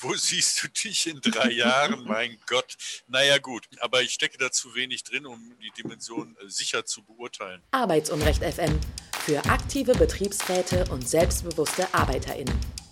Wo 0.00 0.14
siehst 0.14 0.62
du 0.62 0.68
dich 0.68 1.06
in 1.06 1.20
drei 1.20 1.52
Jahren? 1.52 2.04
Mein 2.04 2.36
Gott. 2.46 2.76
Naja 3.06 3.38
gut, 3.38 3.68
aber 3.80 4.02
ich 4.02 4.12
stecke 4.12 4.36
da 4.36 4.50
zu 4.50 4.74
wenig 4.74 5.04
drin, 5.04 5.24
um 5.24 5.56
die 5.62 5.70
Dimension 5.80 6.36
äh, 6.40 6.48
sicher 6.48 6.84
zu 6.84 7.02
beurteilen. 7.04 7.62
Arbeitsunrecht 7.70 8.42
FM 8.42 8.78
für 9.24 9.38
aktive 9.46 9.94
Betriebsräte 9.94 10.84
und 10.90 11.08
selbstbewusste 11.08 11.94
ArbeiterInnen 11.94 12.85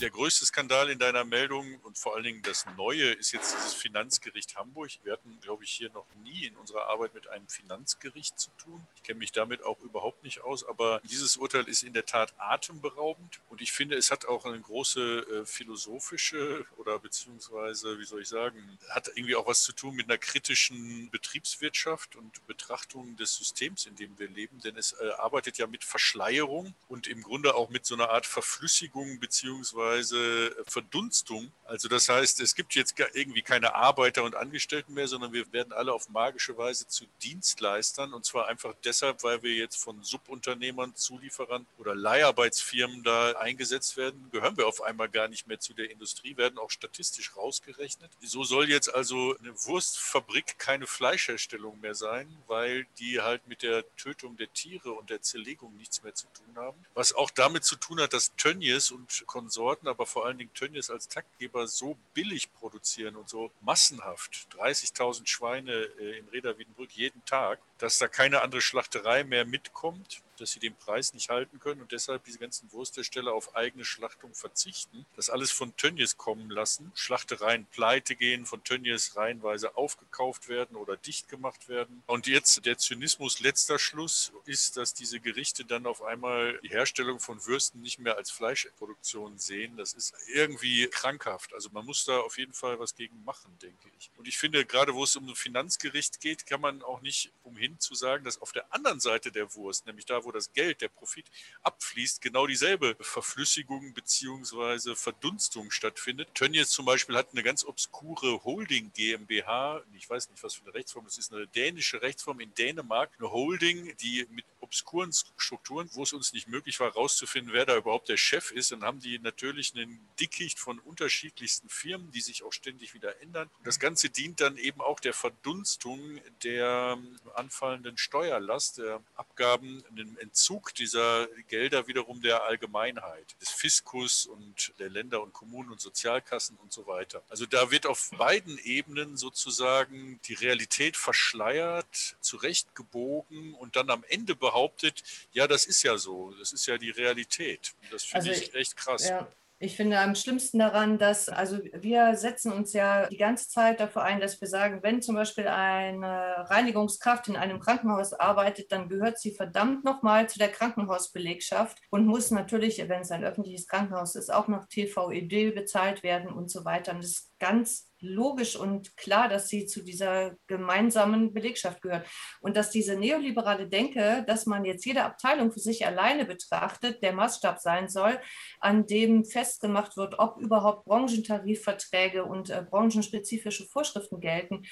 der 0.00 0.10
größte 0.10 0.46
Skandal 0.46 0.90
in 0.90 0.98
deiner 1.00 1.24
Meldung 1.24 1.80
und 1.82 1.98
vor 1.98 2.14
allen 2.14 2.22
Dingen 2.22 2.42
das 2.42 2.66
Neue 2.76 3.10
ist 3.14 3.32
jetzt 3.32 3.56
dieses 3.56 3.74
Finanzgericht 3.74 4.56
Hamburg. 4.56 4.90
Wir 5.02 5.12
hatten, 5.12 5.40
glaube 5.40 5.64
ich, 5.64 5.70
hier 5.70 5.90
noch 5.90 6.06
nie 6.22 6.46
in 6.46 6.56
unserer 6.56 6.86
Arbeit 6.86 7.14
mit 7.14 7.26
einem 7.28 7.48
Finanzgericht 7.48 8.38
zu 8.38 8.50
tun. 8.62 8.86
Ich 8.94 9.02
kenne 9.02 9.18
mich 9.18 9.32
damit 9.32 9.64
auch 9.64 9.80
überhaupt 9.80 10.22
nicht 10.22 10.42
aus, 10.42 10.64
aber 10.64 11.00
dieses 11.04 11.36
Urteil 11.36 11.64
ist 11.64 11.82
in 11.82 11.94
der 11.94 12.06
Tat 12.06 12.32
atemberaubend 12.38 13.40
und 13.48 13.60
ich 13.60 13.72
finde, 13.72 13.96
es 13.96 14.12
hat 14.12 14.26
auch 14.26 14.44
eine 14.44 14.60
große 14.60 15.00
äh, 15.00 15.46
philosophische 15.46 16.64
oder 16.76 17.00
beziehungsweise, 17.00 17.98
wie 17.98 18.04
soll 18.04 18.22
ich 18.22 18.28
sagen, 18.28 18.78
hat 18.90 19.08
irgendwie 19.08 19.34
auch 19.34 19.48
was 19.48 19.64
zu 19.64 19.72
tun 19.72 19.96
mit 19.96 20.08
einer 20.08 20.18
kritischen 20.18 21.10
Betriebswirtschaft 21.10 22.14
und 22.14 22.46
Betrachtung 22.46 23.16
des 23.16 23.34
Systems, 23.34 23.86
in 23.86 23.96
dem 23.96 24.16
wir 24.18 24.28
leben, 24.28 24.60
denn 24.60 24.76
es 24.76 24.92
äh, 24.92 25.10
arbeitet 25.18 25.58
ja 25.58 25.66
mit 25.66 25.82
Verschleierung 25.82 26.74
und 26.86 27.08
im 27.08 27.22
Grunde 27.22 27.56
auch 27.56 27.68
mit 27.68 27.84
so 27.84 27.96
einer 27.96 28.10
Art 28.10 28.26
Verflüssigung 28.26 29.18
beziehungsweise 29.18 29.87
beziehungsweise 29.88 30.56
Verdunstung. 30.66 31.52
Also 31.64 31.88
das 31.88 32.08
heißt, 32.08 32.40
es 32.40 32.54
gibt 32.54 32.74
jetzt 32.74 32.94
irgendwie 33.12 33.42
keine 33.42 33.74
Arbeiter 33.74 34.24
und 34.24 34.34
Angestellten 34.34 34.94
mehr, 34.94 35.06
sondern 35.06 35.32
wir 35.32 35.52
werden 35.52 35.72
alle 35.72 35.92
auf 35.92 36.08
magische 36.08 36.56
Weise 36.56 36.86
zu 36.86 37.04
Dienstleistern 37.22 38.14
und 38.14 38.24
zwar 38.24 38.48
einfach 38.48 38.74
deshalb, 38.84 39.22
weil 39.22 39.42
wir 39.42 39.54
jetzt 39.54 39.76
von 39.76 40.02
Subunternehmern, 40.02 40.94
Zulieferern 40.94 41.66
oder 41.76 41.94
Leiharbeitsfirmen 41.94 43.02
da 43.02 43.32
eingesetzt 43.32 43.96
werden, 43.96 44.30
gehören 44.32 44.56
wir 44.56 44.66
auf 44.66 44.80
einmal 44.80 45.08
gar 45.10 45.28
nicht 45.28 45.46
mehr 45.46 45.60
zu 45.60 45.74
der 45.74 45.90
Industrie, 45.90 46.36
werden 46.36 46.58
auch 46.58 46.70
statistisch 46.70 47.36
rausgerechnet. 47.36 48.10
So 48.22 48.44
soll 48.44 48.70
jetzt 48.70 48.94
also 48.94 49.36
eine 49.38 49.52
Wurstfabrik 49.66 50.58
keine 50.58 50.86
Fleischherstellung 50.86 51.80
mehr 51.80 51.94
sein, 51.94 52.34
weil 52.46 52.86
die 52.98 53.20
halt 53.20 53.46
mit 53.46 53.62
der 53.62 53.84
Tötung 53.96 54.38
der 54.38 54.50
Tiere 54.54 54.92
und 54.92 55.10
der 55.10 55.20
Zerlegung 55.20 55.76
nichts 55.76 56.02
mehr 56.02 56.14
zu 56.14 56.26
tun 56.28 56.56
haben. 56.56 56.78
Was 56.94 57.12
auch 57.12 57.30
damit 57.30 57.64
zu 57.64 57.76
tun 57.76 58.00
hat, 58.00 58.14
dass 58.14 58.34
Tönnies 58.36 58.90
und 58.90 59.26
Konsorten 59.26 59.77
Sorten, 59.78 59.88
aber 59.88 60.06
vor 60.06 60.26
allen 60.26 60.38
Dingen 60.38 60.52
Tönnies 60.54 60.90
als 60.90 61.08
Taktgeber 61.08 61.66
so 61.66 61.96
billig 62.14 62.52
produzieren 62.52 63.16
und 63.16 63.28
so 63.28 63.50
massenhaft, 63.60 64.48
30.000 64.58 65.26
Schweine 65.26 65.72
äh, 65.72 66.18
in 66.18 66.28
Reda 66.28 66.58
Wiedenbrück 66.58 66.90
jeden 66.92 67.24
Tag, 67.24 67.60
dass 67.78 67.98
da 67.98 68.08
keine 68.08 68.42
andere 68.42 68.60
Schlachterei 68.60 69.24
mehr 69.24 69.44
mitkommt 69.44 70.22
dass 70.40 70.52
sie 70.52 70.60
den 70.60 70.74
Preis 70.74 71.14
nicht 71.14 71.28
halten 71.28 71.58
können 71.58 71.80
und 71.80 71.92
deshalb 71.92 72.24
diese 72.24 72.38
ganzen 72.38 72.70
Wursthersteller 72.72 73.32
auf 73.32 73.54
eigene 73.56 73.84
Schlachtung 73.84 74.34
verzichten, 74.34 75.06
das 75.16 75.30
alles 75.30 75.50
von 75.50 75.76
Tönnies 75.76 76.16
kommen 76.16 76.50
lassen, 76.50 76.90
Schlachtereien 76.94 77.66
pleite 77.66 78.16
gehen, 78.16 78.46
von 78.46 78.62
Tönnies 78.64 79.16
reihenweise 79.16 79.76
aufgekauft 79.76 80.48
werden 80.48 80.76
oder 80.76 80.96
dicht 80.96 81.28
gemacht 81.28 81.68
werden. 81.68 82.02
Und 82.06 82.26
jetzt 82.26 82.64
der 82.66 82.78
Zynismus 82.78 83.40
letzter 83.40 83.78
Schluss 83.78 84.32
ist, 84.44 84.76
dass 84.76 84.94
diese 84.94 85.20
Gerichte 85.20 85.64
dann 85.64 85.86
auf 85.86 86.02
einmal 86.02 86.58
die 86.62 86.70
Herstellung 86.70 87.20
von 87.20 87.44
Würsten 87.46 87.82
nicht 87.82 87.98
mehr 87.98 88.16
als 88.16 88.30
Fleischproduktion 88.30 89.38
sehen. 89.38 89.76
Das 89.76 89.92
ist 89.92 90.14
irgendwie 90.34 90.88
krankhaft. 90.88 91.52
Also 91.54 91.70
man 91.72 91.84
muss 91.84 92.04
da 92.04 92.18
auf 92.20 92.38
jeden 92.38 92.54
Fall 92.54 92.78
was 92.78 92.94
gegen 92.94 93.24
machen, 93.24 93.56
denke 93.60 93.90
ich. 93.98 94.10
Und 94.16 94.28
ich 94.28 94.38
finde, 94.38 94.64
gerade 94.64 94.94
wo 94.94 95.04
es 95.04 95.16
um 95.16 95.28
ein 95.28 95.34
Finanzgericht 95.34 96.20
geht, 96.20 96.46
kann 96.46 96.60
man 96.60 96.82
auch 96.82 97.00
nicht 97.00 97.32
umhin 97.44 97.78
zu 97.78 97.94
sagen, 97.94 98.24
dass 98.24 98.40
auf 98.40 98.52
der 98.52 98.72
anderen 98.72 99.00
Seite 99.00 99.32
der 99.32 99.54
Wurst, 99.54 99.86
nämlich 99.86 100.06
da, 100.06 100.24
wo 100.24 100.27
wo 100.28 100.32
das 100.32 100.52
Geld, 100.52 100.82
der 100.82 100.88
Profit 100.88 101.26
abfließt, 101.62 102.20
genau 102.20 102.46
dieselbe 102.46 102.94
Verflüssigung 103.00 103.94
beziehungsweise 103.94 104.94
Verdunstung 104.94 105.70
stattfindet. 105.70 106.28
Tönnies 106.34 106.68
zum 106.68 106.84
Beispiel 106.84 107.16
hat 107.16 107.28
eine 107.32 107.42
ganz 107.42 107.64
obskure 107.64 108.44
Holding 108.44 108.92
GmbH, 108.92 109.82
ich 109.96 110.08
weiß 110.08 110.28
nicht, 110.28 110.42
was 110.42 110.54
für 110.54 110.64
eine 110.64 110.74
Rechtsform 110.74 111.06
das 111.06 111.16
ist, 111.16 111.32
eine 111.32 111.46
dänische 111.46 112.02
Rechtsform 112.02 112.40
in 112.40 112.54
Dänemark, 112.54 113.10
eine 113.18 113.30
Holding, 113.30 113.96
die 113.96 114.26
mit 114.30 114.44
obskuren 114.60 115.12
Strukturen, 115.38 115.88
wo 115.94 116.02
es 116.02 116.12
uns 116.12 116.34
nicht 116.34 116.46
möglich 116.46 116.78
war, 116.78 116.88
herauszufinden, 116.88 117.54
wer 117.54 117.64
da 117.64 117.76
überhaupt 117.76 118.10
der 118.10 118.18
Chef 118.18 118.50
ist. 118.50 118.70
Dann 118.70 118.84
haben 118.84 119.00
die 119.00 119.18
natürlich 119.18 119.74
einen 119.74 119.98
Dickicht 120.20 120.58
von 120.58 120.78
unterschiedlichsten 120.78 121.70
Firmen, 121.70 122.10
die 122.12 122.20
sich 122.20 122.42
auch 122.42 122.52
ständig 122.52 122.92
wieder 122.92 123.20
ändern. 123.22 123.48
Und 123.58 123.66
das 123.66 123.80
Ganze 123.80 124.10
dient 124.10 124.42
dann 124.42 124.58
eben 124.58 124.82
auch 124.82 125.00
der 125.00 125.14
Verdunstung 125.14 126.20
der 126.42 126.98
anfallenden 127.34 127.96
Steuerlast, 127.96 128.78
der 128.78 129.02
Abgaben, 129.14 129.82
einem 129.90 130.17
Entzug 130.18 130.74
dieser 130.74 131.26
Gelder 131.48 131.86
wiederum 131.86 132.20
der 132.20 132.44
Allgemeinheit, 132.44 133.36
des 133.40 133.50
Fiskus 133.50 134.26
und 134.26 134.72
der 134.78 134.88
Länder 134.88 135.22
und 135.22 135.32
Kommunen 135.32 135.70
und 135.70 135.80
Sozialkassen 135.80 136.56
und 136.56 136.72
so 136.72 136.86
weiter. 136.86 137.22
Also 137.28 137.46
da 137.46 137.70
wird 137.70 137.86
auf 137.86 138.10
beiden 138.16 138.58
Ebenen 138.58 139.16
sozusagen 139.16 140.20
die 140.24 140.34
Realität 140.34 140.96
verschleiert, 140.96 142.16
zurechtgebogen 142.20 143.54
und 143.54 143.76
dann 143.76 143.90
am 143.90 144.04
Ende 144.08 144.34
behauptet, 144.34 145.02
ja, 145.32 145.46
das 145.46 145.66
ist 145.66 145.82
ja 145.82 145.98
so, 145.98 146.32
das 146.38 146.52
ist 146.52 146.66
ja 146.66 146.78
die 146.78 146.90
Realität. 146.90 147.74
Das 147.90 148.04
finde 148.04 148.30
also 148.30 148.42
ich 148.42 148.54
echt 148.54 148.76
krass. 148.76 149.08
Ja. 149.08 149.28
Ich 149.60 149.76
finde 149.76 149.98
am 149.98 150.14
schlimmsten 150.14 150.60
daran, 150.60 150.98
dass, 150.98 151.28
also 151.28 151.58
wir 151.72 152.14
setzen 152.14 152.52
uns 152.52 152.72
ja 152.74 153.08
die 153.08 153.16
ganze 153.16 153.48
Zeit 153.48 153.80
dafür 153.80 154.02
ein, 154.02 154.20
dass 154.20 154.40
wir 154.40 154.46
sagen, 154.46 154.84
wenn 154.84 155.02
zum 155.02 155.16
Beispiel 155.16 155.48
eine 155.48 156.48
Reinigungskraft 156.48 157.26
in 157.26 157.34
einem 157.34 157.58
Krankenhaus 157.58 158.12
arbeitet, 158.12 158.70
dann 158.70 158.88
gehört 158.88 159.18
sie 159.18 159.32
verdammt 159.32 159.84
nochmal 159.84 160.28
zu 160.28 160.38
der 160.38 160.52
Krankenhausbelegschaft 160.52 161.76
und 161.90 162.06
muss 162.06 162.30
natürlich, 162.30 162.78
wenn 162.88 163.00
es 163.00 163.10
ein 163.10 163.24
öffentliches 163.24 163.66
Krankenhaus 163.66 164.14
ist, 164.14 164.32
auch 164.32 164.46
noch 164.46 164.66
TVED 164.66 165.52
bezahlt 165.56 166.04
werden 166.04 166.32
und 166.32 166.52
so 166.52 166.64
weiter. 166.64 166.92
Und 166.92 167.02
das 167.02 167.10
ist 167.10 167.32
ganz 167.40 167.87
logisch 168.00 168.56
und 168.56 168.96
klar, 168.96 169.28
dass 169.28 169.48
sie 169.48 169.66
zu 169.66 169.82
dieser 169.82 170.36
gemeinsamen 170.46 171.32
Belegschaft 171.32 171.82
gehört. 171.82 172.06
Und 172.40 172.56
dass 172.56 172.70
diese 172.70 172.96
neoliberale 172.96 173.68
Denke, 173.68 174.24
dass 174.26 174.46
man 174.46 174.64
jetzt 174.64 174.84
jede 174.84 175.04
Abteilung 175.04 175.52
für 175.52 175.60
sich 175.60 175.86
alleine 175.86 176.24
betrachtet, 176.24 177.02
der 177.02 177.12
Maßstab 177.12 177.58
sein 177.58 177.88
soll, 177.88 178.18
an 178.60 178.86
dem 178.86 179.24
festgemacht 179.24 179.96
wird, 179.96 180.18
ob 180.18 180.38
überhaupt 180.38 180.84
Branchentarifverträge 180.84 182.24
und 182.24 182.50
äh, 182.50 182.64
branchenspezifische 182.68 183.66
Vorschriften 183.66 184.20
gelten, 184.20 184.62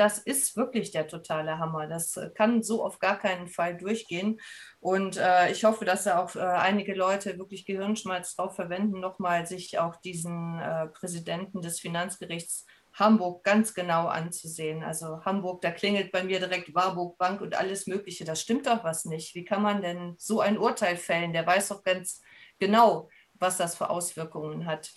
das 0.00 0.16
ist 0.16 0.56
wirklich 0.56 0.92
der 0.92 1.06
totale 1.06 1.58
Hammer. 1.58 1.86
Das 1.86 2.18
kann 2.34 2.62
so 2.62 2.82
auf 2.82 2.98
gar 3.00 3.18
keinen 3.18 3.48
Fall 3.48 3.76
durchgehen. 3.76 4.40
Und 4.80 5.18
äh, 5.18 5.52
ich 5.52 5.64
hoffe, 5.64 5.84
dass 5.84 6.04
da 6.04 6.24
auch 6.24 6.34
äh, 6.36 6.40
einige 6.40 6.94
Leute 6.94 7.38
wirklich 7.38 7.66
Gehirnschmalz 7.66 8.34
drauf 8.34 8.56
verwenden, 8.56 8.98
nochmal 8.98 9.46
sich 9.46 9.78
auch 9.78 9.96
diesen 9.96 10.58
äh, 10.58 10.86
Präsidenten 10.86 11.60
des 11.60 11.80
Finanzgerichts 11.80 12.64
Hamburg 12.94 13.44
ganz 13.44 13.74
genau 13.74 14.06
anzusehen. 14.06 14.82
Also 14.82 15.22
Hamburg, 15.26 15.60
da 15.60 15.70
klingelt 15.70 16.12
bei 16.12 16.24
mir 16.24 16.38
direkt 16.38 16.74
Warburg 16.74 17.18
Bank 17.18 17.42
und 17.42 17.54
alles 17.54 17.86
Mögliche. 17.86 18.24
Das 18.24 18.40
stimmt 18.40 18.66
doch 18.66 18.82
was 18.82 19.04
nicht. 19.04 19.34
Wie 19.34 19.44
kann 19.44 19.60
man 19.60 19.82
denn 19.82 20.14
so 20.16 20.40
ein 20.40 20.56
Urteil 20.56 20.96
fällen? 20.96 21.34
Der 21.34 21.46
weiß 21.46 21.68
doch 21.68 21.82
ganz 21.82 22.22
genau, 22.58 23.10
was 23.34 23.58
das 23.58 23.74
für 23.76 23.90
Auswirkungen 23.90 24.64
hat. 24.64 24.90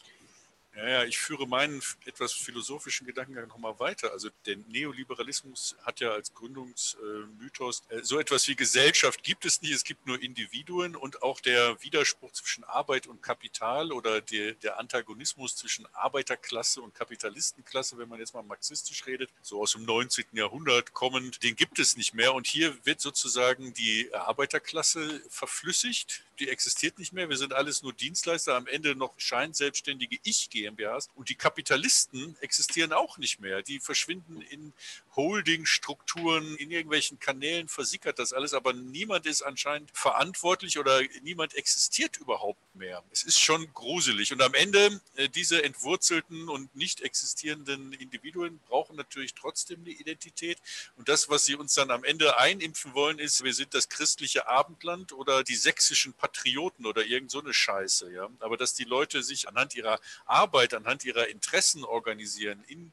Ja, 0.76 0.90
ja, 0.90 1.04
ich 1.04 1.20
führe 1.20 1.48
meinen 1.48 1.84
etwas 2.06 2.34
philosophischen 2.34 3.06
Gedankengang 3.06 3.48
nochmal 3.48 3.80
weiter. 3.80 4.12
Also 4.12 4.30
der 4.48 4.58
Neoliberalismus 4.70 5.76
hat 5.84 6.00
ja 6.00 6.12
als 6.12 6.34
Gründungsmythos 6.34 7.84
äh, 7.90 8.00
so 8.02 8.20
etwas 8.20 8.48
wie 8.48 8.56
Gesellschaft 8.56 9.22
gibt 9.24 9.46
es 9.46 9.62
nicht, 9.62 9.74
es 9.74 9.84
gibt 9.84 10.08
nur 10.08 10.20
Individuen 10.20 10.96
und 10.96 11.22
auch 11.22 11.40
der 11.42 11.82
Widerspruch 11.84 12.32
zwischen 12.32 12.64
Arbeit 12.64 13.06
und 13.06 13.22
Kapital 13.22 13.92
oder 13.92 14.20
der, 14.22 14.54
der 14.54 14.80
Antagonismus 14.80 15.56
zwischen 15.56 15.86
Arbeiterklasse 15.94 16.82
und 16.82 16.96
Kapitalistenklasse, 16.96 18.00
wenn 18.00 18.10
man 18.10 18.20
jetzt 18.20 18.34
mal 18.34 18.42
marxistisch 18.42 19.06
redet, 19.06 19.30
so 19.44 19.62
aus 19.62 19.74
dem 19.74 19.86
19. 19.86 20.26
Jahrhundert 20.32 20.94
kommend, 20.94 21.44
den 21.44 21.56
gibt 21.56 21.78
es 21.78 21.98
nicht 21.98 22.16
mehr. 22.16 22.34
Und 22.34 22.48
hier 22.48 22.76
wird 22.84 23.00
sozusagen 23.00 23.76
die 23.76 24.12
Arbeiterklasse 24.12 25.22
verflüssigt, 25.30 26.24
die 26.44 26.50
existiert 26.50 27.00
nicht 27.00 27.14
mehr. 27.14 27.30
Wir 27.30 27.38
sind 27.38 27.54
alles 27.54 27.84
nur 27.84 27.94
Dienstleister, 27.94 28.56
am 28.56 28.68
Ende 28.68 28.96
noch 28.96 29.14
scheinselbstständige 29.18 30.18
Ich-GmbHs. 30.24 31.10
Und 31.16 31.30
die 31.30 31.36
Kapitalisten 31.36 32.36
existieren 32.42 32.92
auch 32.92 33.18
nicht 33.18 33.40
mehr. 33.40 33.62
Die 33.62 33.80
verschwinden 33.80 34.42
in 34.42 34.74
Holding-Strukturen, 35.16 36.56
in 36.58 36.70
irgendwelchen 36.70 37.20
Kanälen 37.20 37.70
versickert 37.70 38.20
das 38.20 38.34
alles. 38.34 38.54
Aber 38.54 38.74
niemand 38.74 39.26
ist 39.26 39.42
anscheinend 39.42 39.90
verantwortlich 39.94 40.78
oder 40.80 41.02
niemand 41.22 41.56
existiert 41.56 42.18
überhaupt 42.18 42.60
mehr. 42.76 43.04
Es 43.12 43.24
ist 43.24 43.40
schon 43.40 43.74
gruselig. 43.74 44.34
Und 44.34 44.42
am 44.42 44.54
Ende, 44.54 45.00
äh, 45.16 45.30
diese 45.30 45.64
entwurzelten 45.64 46.50
und 46.50 46.76
nicht 46.76 47.02
existierenden 47.02 47.94
Individuen 47.94 48.60
brauchen 48.68 48.98
natürlich 48.98 49.34
trotzdem 49.34 49.82
eine 49.82 49.92
Identität. 49.92 50.58
Und 50.98 51.08
das, 51.08 51.30
was 51.30 51.46
sie 51.46 51.56
uns 51.56 51.74
dann 51.76 51.92
am 51.92 52.04
Ende 52.04 52.38
einimpfen 52.38 52.94
wollen, 52.94 53.20
ist, 53.20 53.44
wir 53.44 53.54
sind 53.54 53.74
das 53.74 53.88
christliche 53.88 54.48
Abendland 54.48 55.14
oder 55.14 55.44
die 55.44 55.56
sächsischen 55.56 56.14
Patrioten 56.34 56.86
oder 56.86 57.06
irgend 57.06 57.32
so 57.32 57.40
eine 57.40 57.54
Scheiße. 57.54 58.12
Ja? 58.12 58.30
Aber 58.40 58.58
dass 58.58 58.74
die 58.74 58.84
Leute 58.84 59.24
sich 59.24 59.48
anhand 59.48 59.76
ihrer 59.76 60.00
Arbeit, 60.26 60.74
anhand 60.74 61.06
ihrer 61.06 61.28
Interessen 61.28 61.84
organisieren, 61.84 62.64
in 62.68 62.92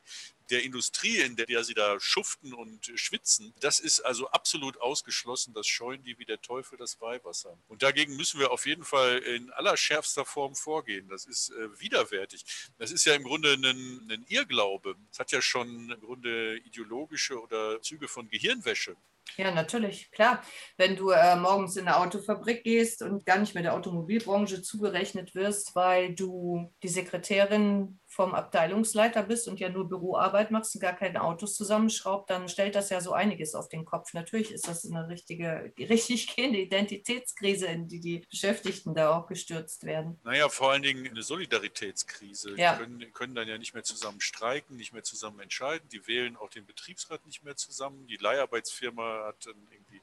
der 0.51 0.65
Industrie, 0.65 1.19
in 1.19 1.37
der 1.37 1.63
sie 1.63 1.75
da 1.75 2.01
schuften 2.01 2.53
und 2.53 2.91
schwitzen, 2.97 3.55
das 3.61 3.79
ist 3.79 4.01
also 4.01 4.29
absolut 4.31 4.81
ausgeschlossen. 4.81 5.55
Das 5.55 5.69
scheuen 5.69 6.03
die 6.03 6.19
wie 6.19 6.25
der 6.25 6.43
Teufel 6.43 6.77
das 6.77 7.01
Weihwasser. 7.01 7.57
Und 7.69 7.83
dagegen 7.83 8.17
müssen 8.17 8.41
wir 8.41 8.51
auf 8.51 8.67
jeden 8.67 8.85
Fall 8.85 9.19
in 9.19 9.51
allerschärfster 9.53 10.25
Form 10.25 10.57
vorgehen. 10.57 11.09
Das 11.09 11.25
ist 11.25 11.51
äh, 11.51 11.81
widerwärtig. 11.81 12.45
Das 12.79 12.91
ist 12.91 13.05
ja 13.05 13.15
im 13.15 13.23
Grunde 13.23 13.53
ein, 13.53 14.11
ein 14.11 14.25
Irrglaube. 14.29 14.97
Es 15.13 15.21
hat 15.21 15.31
ja 15.31 15.41
schon 15.41 15.91
im 15.91 16.01
Grunde 16.01 16.57
ideologische 16.59 17.41
oder 17.41 17.81
Züge 17.81 18.09
von 18.09 18.29
Gehirnwäsche. 18.29 18.97
Ja, 19.37 19.51
natürlich, 19.53 20.11
klar. 20.11 20.43
Wenn 20.77 20.97
du 20.97 21.11
äh, 21.11 21.37
morgens 21.37 21.77
in 21.77 21.87
eine 21.89 21.97
Autofabrik 21.97 22.65
gehst 22.65 23.03
und 23.03 23.25
gar 23.25 23.39
nicht 23.39 23.55
mehr 23.55 23.63
der 23.63 23.75
Automobilbranche 23.75 24.63
zugerechnet 24.63 25.35
wirst, 25.35 25.75
weil 25.75 26.15
du 26.15 26.73
die 26.83 26.89
Sekretärin 26.89 28.01
vom 28.21 28.35
Abteilungsleiter 28.35 29.23
bist 29.23 29.49
und 29.49 29.61
ja 29.61 29.71
nur 29.71 29.89
Büroarbeit 29.89 30.51
machst 30.51 30.75
und 30.75 30.83
gar 30.83 30.93
keine 30.93 31.23
Autos 31.23 31.55
zusammenschraubt, 31.55 32.29
dann 32.29 32.51
stellt 32.51 32.75
das 32.75 32.91
ja 32.91 33.01
so 33.01 33.15
einiges 33.15 33.55
auf 33.55 33.71
den 33.71 33.87
Kopf. 33.87 34.13
Natürlich 34.13 34.53
ist 34.53 34.69
das 34.69 34.85
eine 34.85 35.09
richtige, 35.09 35.73
richtig 35.79 36.37
gehende 36.37 36.59
Identitätskrise, 36.59 37.65
in 37.69 37.89
die 37.89 37.99
die 37.99 38.19
Beschäftigten 38.29 38.95
da 38.95 39.17
auch 39.17 39.27
gestürzt 39.27 39.85
werden. 39.85 40.21
Naja, 40.23 40.51
vor 40.51 40.71
allen 40.73 40.83
Dingen 40.83 41.09
eine 41.09 41.23
Solidaritätskrise. 41.23 42.59
Ja. 42.59 42.75
Die 42.75 42.83
können, 42.83 43.13
können 43.15 43.35
dann 43.35 43.49
ja 43.49 43.57
nicht 43.57 43.73
mehr 43.73 43.85
zusammen 43.85 44.21
streiken, 44.21 44.77
nicht 44.77 44.93
mehr 44.93 45.03
zusammen 45.03 45.41
entscheiden. 45.41 45.89
Die 45.89 46.07
wählen 46.07 46.37
auch 46.37 46.51
den 46.51 46.67
Betriebsrat 46.67 47.25
nicht 47.25 47.43
mehr 47.43 47.57
zusammen. 47.57 48.07
Die 48.07 48.19
Leiharbeitsfirma 48.19 49.29
hat 49.29 49.47
dann 49.47 49.57
irgendwie 49.71 50.03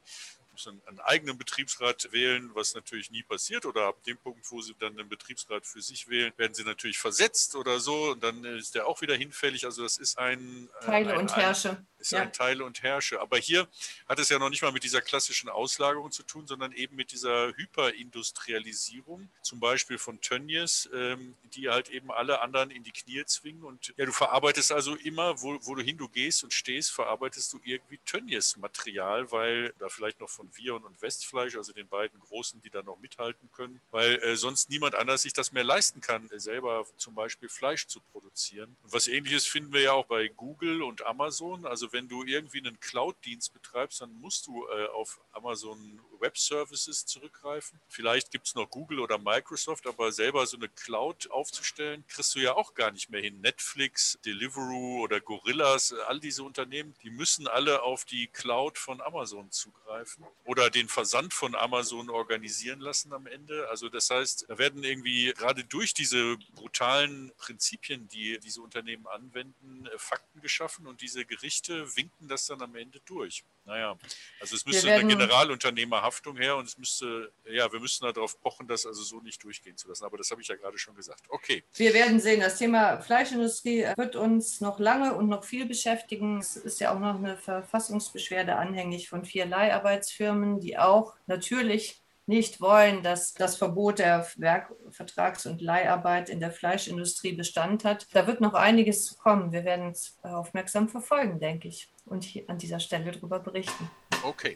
müssen 0.58 0.82
einen 0.86 1.00
eigenen 1.00 1.38
Betriebsrat 1.38 2.10
wählen, 2.12 2.50
was 2.54 2.74
natürlich 2.74 3.10
nie 3.10 3.22
passiert. 3.22 3.64
Oder 3.64 3.86
ab 3.86 4.02
dem 4.04 4.16
Punkt, 4.16 4.50
wo 4.50 4.60
sie 4.60 4.74
dann 4.78 4.96
den 4.96 5.08
Betriebsrat 5.08 5.66
für 5.66 5.80
sich 5.80 6.08
wählen, 6.08 6.32
werden 6.36 6.54
sie 6.54 6.64
natürlich 6.64 6.98
versetzt 6.98 7.54
oder 7.54 7.78
so. 7.78 8.10
Und 8.10 8.22
dann 8.22 8.44
ist 8.44 8.74
der 8.74 8.86
auch 8.86 9.00
wieder 9.00 9.14
hinfällig. 9.14 9.64
Also 9.64 9.82
das 9.82 9.96
ist 9.98 10.18
ein 10.18 10.68
Teile 10.84 11.12
ein, 11.12 11.18
und 11.20 11.36
Herrsche. 11.36 11.70
Ein, 11.70 11.86
ist 11.98 12.12
ja. 12.12 12.22
ein 12.22 12.32
Teile 12.32 12.64
und 12.64 12.82
Herrsche. 12.82 13.20
Aber 13.20 13.38
hier 13.38 13.68
hat 14.08 14.18
es 14.18 14.28
ja 14.28 14.38
noch 14.38 14.50
nicht 14.50 14.62
mal 14.62 14.72
mit 14.72 14.82
dieser 14.82 15.00
klassischen 15.00 15.48
Auslagerung 15.48 16.10
zu 16.10 16.22
tun, 16.24 16.46
sondern 16.46 16.72
eben 16.72 16.96
mit 16.96 17.12
dieser 17.12 17.52
Hyperindustrialisierung, 17.56 19.28
zum 19.42 19.60
Beispiel 19.60 19.98
von 19.98 20.20
Tönnies, 20.20 20.88
ähm, 20.92 21.36
die 21.54 21.68
halt 21.68 21.88
eben 21.90 22.10
alle 22.10 22.40
anderen 22.40 22.70
in 22.70 22.82
die 22.82 22.92
Knie 22.92 23.24
zwingen. 23.26 23.62
Und 23.62 23.94
ja, 23.96 24.06
du 24.06 24.12
verarbeitest 24.12 24.72
also 24.72 24.94
immer, 24.96 25.40
wo, 25.40 25.58
wo 25.62 25.74
du 25.74 25.82
hin 25.82 25.98
du 25.98 26.08
gehst 26.08 26.42
und 26.44 26.52
stehst, 26.52 26.90
verarbeitest 26.92 27.52
du 27.52 27.60
irgendwie 27.64 27.98
Tönnies-Material, 28.04 29.30
weil 29.30 29.72
da 29.78 29.88
vielleicht 29.88 30.20
noch 30.20 30.30
von 30.30 30.47
von 30.48 30.56
Vion 30.56 30.84
und 30.84 31.00
Westfleisch, 31.02 31.56
also 31.56 31.72
den 31.72 31.88
beiden 31.88 32.18
großen, 32.20 32.60
die 32.62 32.70
da 32.70 32.82
noch 32.82 32.98
mithalten 32.98 33.50
können, 33.52 33.80
weil 33.90 34.16
äh, 34.22 34.36
sonst 34.36 34.70
niemand 34.70 34.94
anders 34.94 35.22
sich 35.22 35.32
das 35.32 35.52
mehr 35.52 35.64
leisten 35.64 36.00
kann, 36.00 36.30
äh, 36.30 36.38
selber 36.38 36.86
zum 36.96 37.14
Beispiel 37.14 37.48
Fleisch 37.48 37.86
zu 37.86 38.00
produzieren. 38.12 38.76
Und 38.82 38.92
was 38.92 39.08
ähnliches 39.08 39.46
finden 39.46 39.72
wir 39.72 39.82
ja 39.82 39.92
auch 39.92 40.06
bei 40.06 40.28
Google 40.28 40.82
und 40.82 41.04
Amazon. 41.04 41.66
Also 41.66 41.92
wenn 41.92 42.08
du 42.08 42.24
irgendwie 42.24 42.58
einen 42.58 42.78
Cloud-Dienst 42.80 43.52
betreibst, 43.52 44.00
dann 44.00 44.12
musst 44.20 44.46
du 44.46 44.66
äh, 44.68 44.86
auf 44.88 45.20
Amazon 45.32 46.00
Web 46.20 46.36
Services 46.36 47.06
zurückgreifen. 47.06 47.80
Vielleicht 47.88 48.30
gibt 48.30 48.46
es 48.46 48.54
noch 48.54 48.68
Google 48.70 49.00
oder 49.00 49.18
Microsoft, 49.18 49.86
aber 49.86 50.10
selber 50.12 50.46
so 50.46 50.56
eine 50.56 50.68
Cloud 50.68 51.30
aufzustellen, 51.30 52.04
kriegst 52.08 52.34
du 52.34 52.40
ja 52.40 52.54
auch 52.54 52.74
gar 52.74 52.90
nicht 52.90 53.10
mehr 53.10 53.20
hin. 53.20 53.40
Netflix, 53.40 54.18
Deliveroo 54.24 55.02
oder 55.02 55.20
Gorillas, 55.20 55.92
all 55.92 56.18
diese 56.18 56.42
Unternehmen, 56.42 56.94
die 57.02 57.10
müssen 57.10 57.46
alle 57.46 57.82
auf 57.82 58.04
die 58.04 58.26
Cloud 58.26 58.78
von 58.78 59.00
Amazon 59.00 59.50
zugreifen 59.50 60.24
oder 60.44 60.70
den 60.70 60.88
Versand 60.88 61.34
von 61.34 61.54
Amazon 61.54 62.08
organisieren 62.10 62.80
lassen 62.80 63.12
am 63.12 63.26
Ende. 63.26 63.68
Also 63.68 63.88
das 63.88 64.10
heißt, 64.10 64.46
da 64.48 64.58
werden 64.58 64.82
irgendwie 64.82 65.32
gerade 65.36 65.64
durch 65.64 65.94
diese 65.94 66.36
brutalen 66.54 67.32
Prinzipien, 67.36 68.08
die 68.08 68.38
diese 68.40 68.62
Unternehmen 68.62 69.06
anwenden, 69.06 69.86
äh, 69.86 69.98
Fakten 69.98 70.40
geschaffen 70.40 70.86
und 70.86 71.02
diese 71.02 71.24
Gerichte 71.24 71.94
winken 71.96 72.28
das 72.28 72.46
dann 72.46 72.62
am 72.62 72.74
Ende 72.76 73.00
durch. 73.04 73.44
Naja, 73.68 73.98
also 74.40 74.56
es 74.56 74.64
müsste 74.64 74.90
eine 74.90 75.06
Generalunternehmerhaftung 75.06 76.38
her 76.38 76.56
und 76.56 76.66
es 76.66 76.78
müsste, 76.78 77.30
ja, 77.50 77.70
wir 77.70 77.78
müssen 77.80 78.10
darauf 78.10 78.40
pochen, 78.40 78.66
das 78.66 78.86
also 78.86 79.02
so 79.02 79.20
nicht 79.20 79.44
durchgehen 79.44 79.76
zu 79.76 79.88
lassen. 79.88 80.06
Aber 80.06 80.16
das 80.16 80.30
habe 80.30 80.40
ich 80.40 80.48
ja 80.48 80.56
gerade 80.56 80.78
schon 80.78 80.96
gesagt. 80.96 81.24
Okay. 81.28 81.62
Wir 81.74 81.92
werden 81.92 82.18
sehen, 82.18 82.40
das 82.40 82.56
Thema 82.56 82.98
Fleischindustrie 83.02 83.84
wird 83.94 84.16
uns 84.16 84.62
noch 84.62 84.78
lange 84.78 85.14
und 85.14 85.28
noch 85.28 85.44
viel 85.44 85.66
beschäftigen. 85.66 86.38
Es 86.38 86.56
ist 86.56 86.80
ja 86.80 86.94
auch 86.94 86.98
noch 86.98 87.16
eine 87.16 87.36
Verfassungsbeschwerde 87.36 88.56
anhängig 88.56 89.10
von 89.10 89.26
vier 89.26 89.44
Leiharbeitsfirmen, 89.44 90.60
die 90.60 90.78
auch 90.78 91.14
natürlich 91.26 92.00
nicht 92.28 92.60
wollen, 92.60 93.02
dass 93.02 93.32
das 93.32 93.56
Verbot 93.56 93.98
der 93.98 94.26
Werkvertrags- 94.36 95.48
und 95.48 95.62
Leiharbeit 95.62 96.28
in 96.28 96.40
der 96.40 96.52
Fleischindustrie 96.52 97.32
Bestand 97.32 97.84
hat. 97.84 98.06
Da 98.12 98.26
wird 98.26 98.40
noch 98.40 98.54
einiges 98.54 99.16
kommen. 99.16 99.50
Wir 99.50 99.64
werden 99.64 99.90
es 99.90 100.18
aufmerksam 100.22 100.88
verfolgen, 100.88 101.40
denke 101.40 101.68
ich, 101.68 101.90
und 102.04 102.24
hier 102.24 102.44
an 102.48 102.58
dieser 102.58 102.80
Stelle 102.80 103.10
darüber 103.10 103.40
berichten. 103.40 103.90
Okay. 104.22 104.54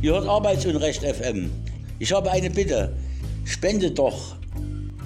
Ihr 0.00 0.12
hört 0.14 0.26
Arbeitsunrecht 0.26 1.02
FM. 1.04 1.50
Ich 1.98 2.12
habe 2.12 2.30
eine 2.30 2.50
Bitte. 2.50 2.96
Spendet 3.44 3.98
doch. 3.98 4.36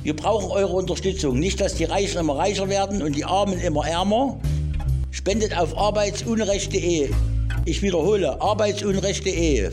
Wir 0.03 0.15
brauchen 0.15 0.53
eure 0.53 0.73
Unterstützung. 0.73 1.39
Nicht, 1.39 1.61
dass 1.61 1.75
die 1.75 1.85
Reichen 1.85 2.21
immer 2.21 2.39
reicher 2.39 2.69
werden 2.69 3.03
und 3.03 3.17
die 3.17 3.25
Armen 3.25 3.59
immer 3.61 3.87
ärmer. 3.87 4.41
Spendet 5.11 5.57
auf 5.59 5.77
arbeitsunrecht.de. 5.77 7.11
Ich 7.65 7.83
wiederhole, 7.83 8.41
arbeitsunrecht.de. 8.41 9.73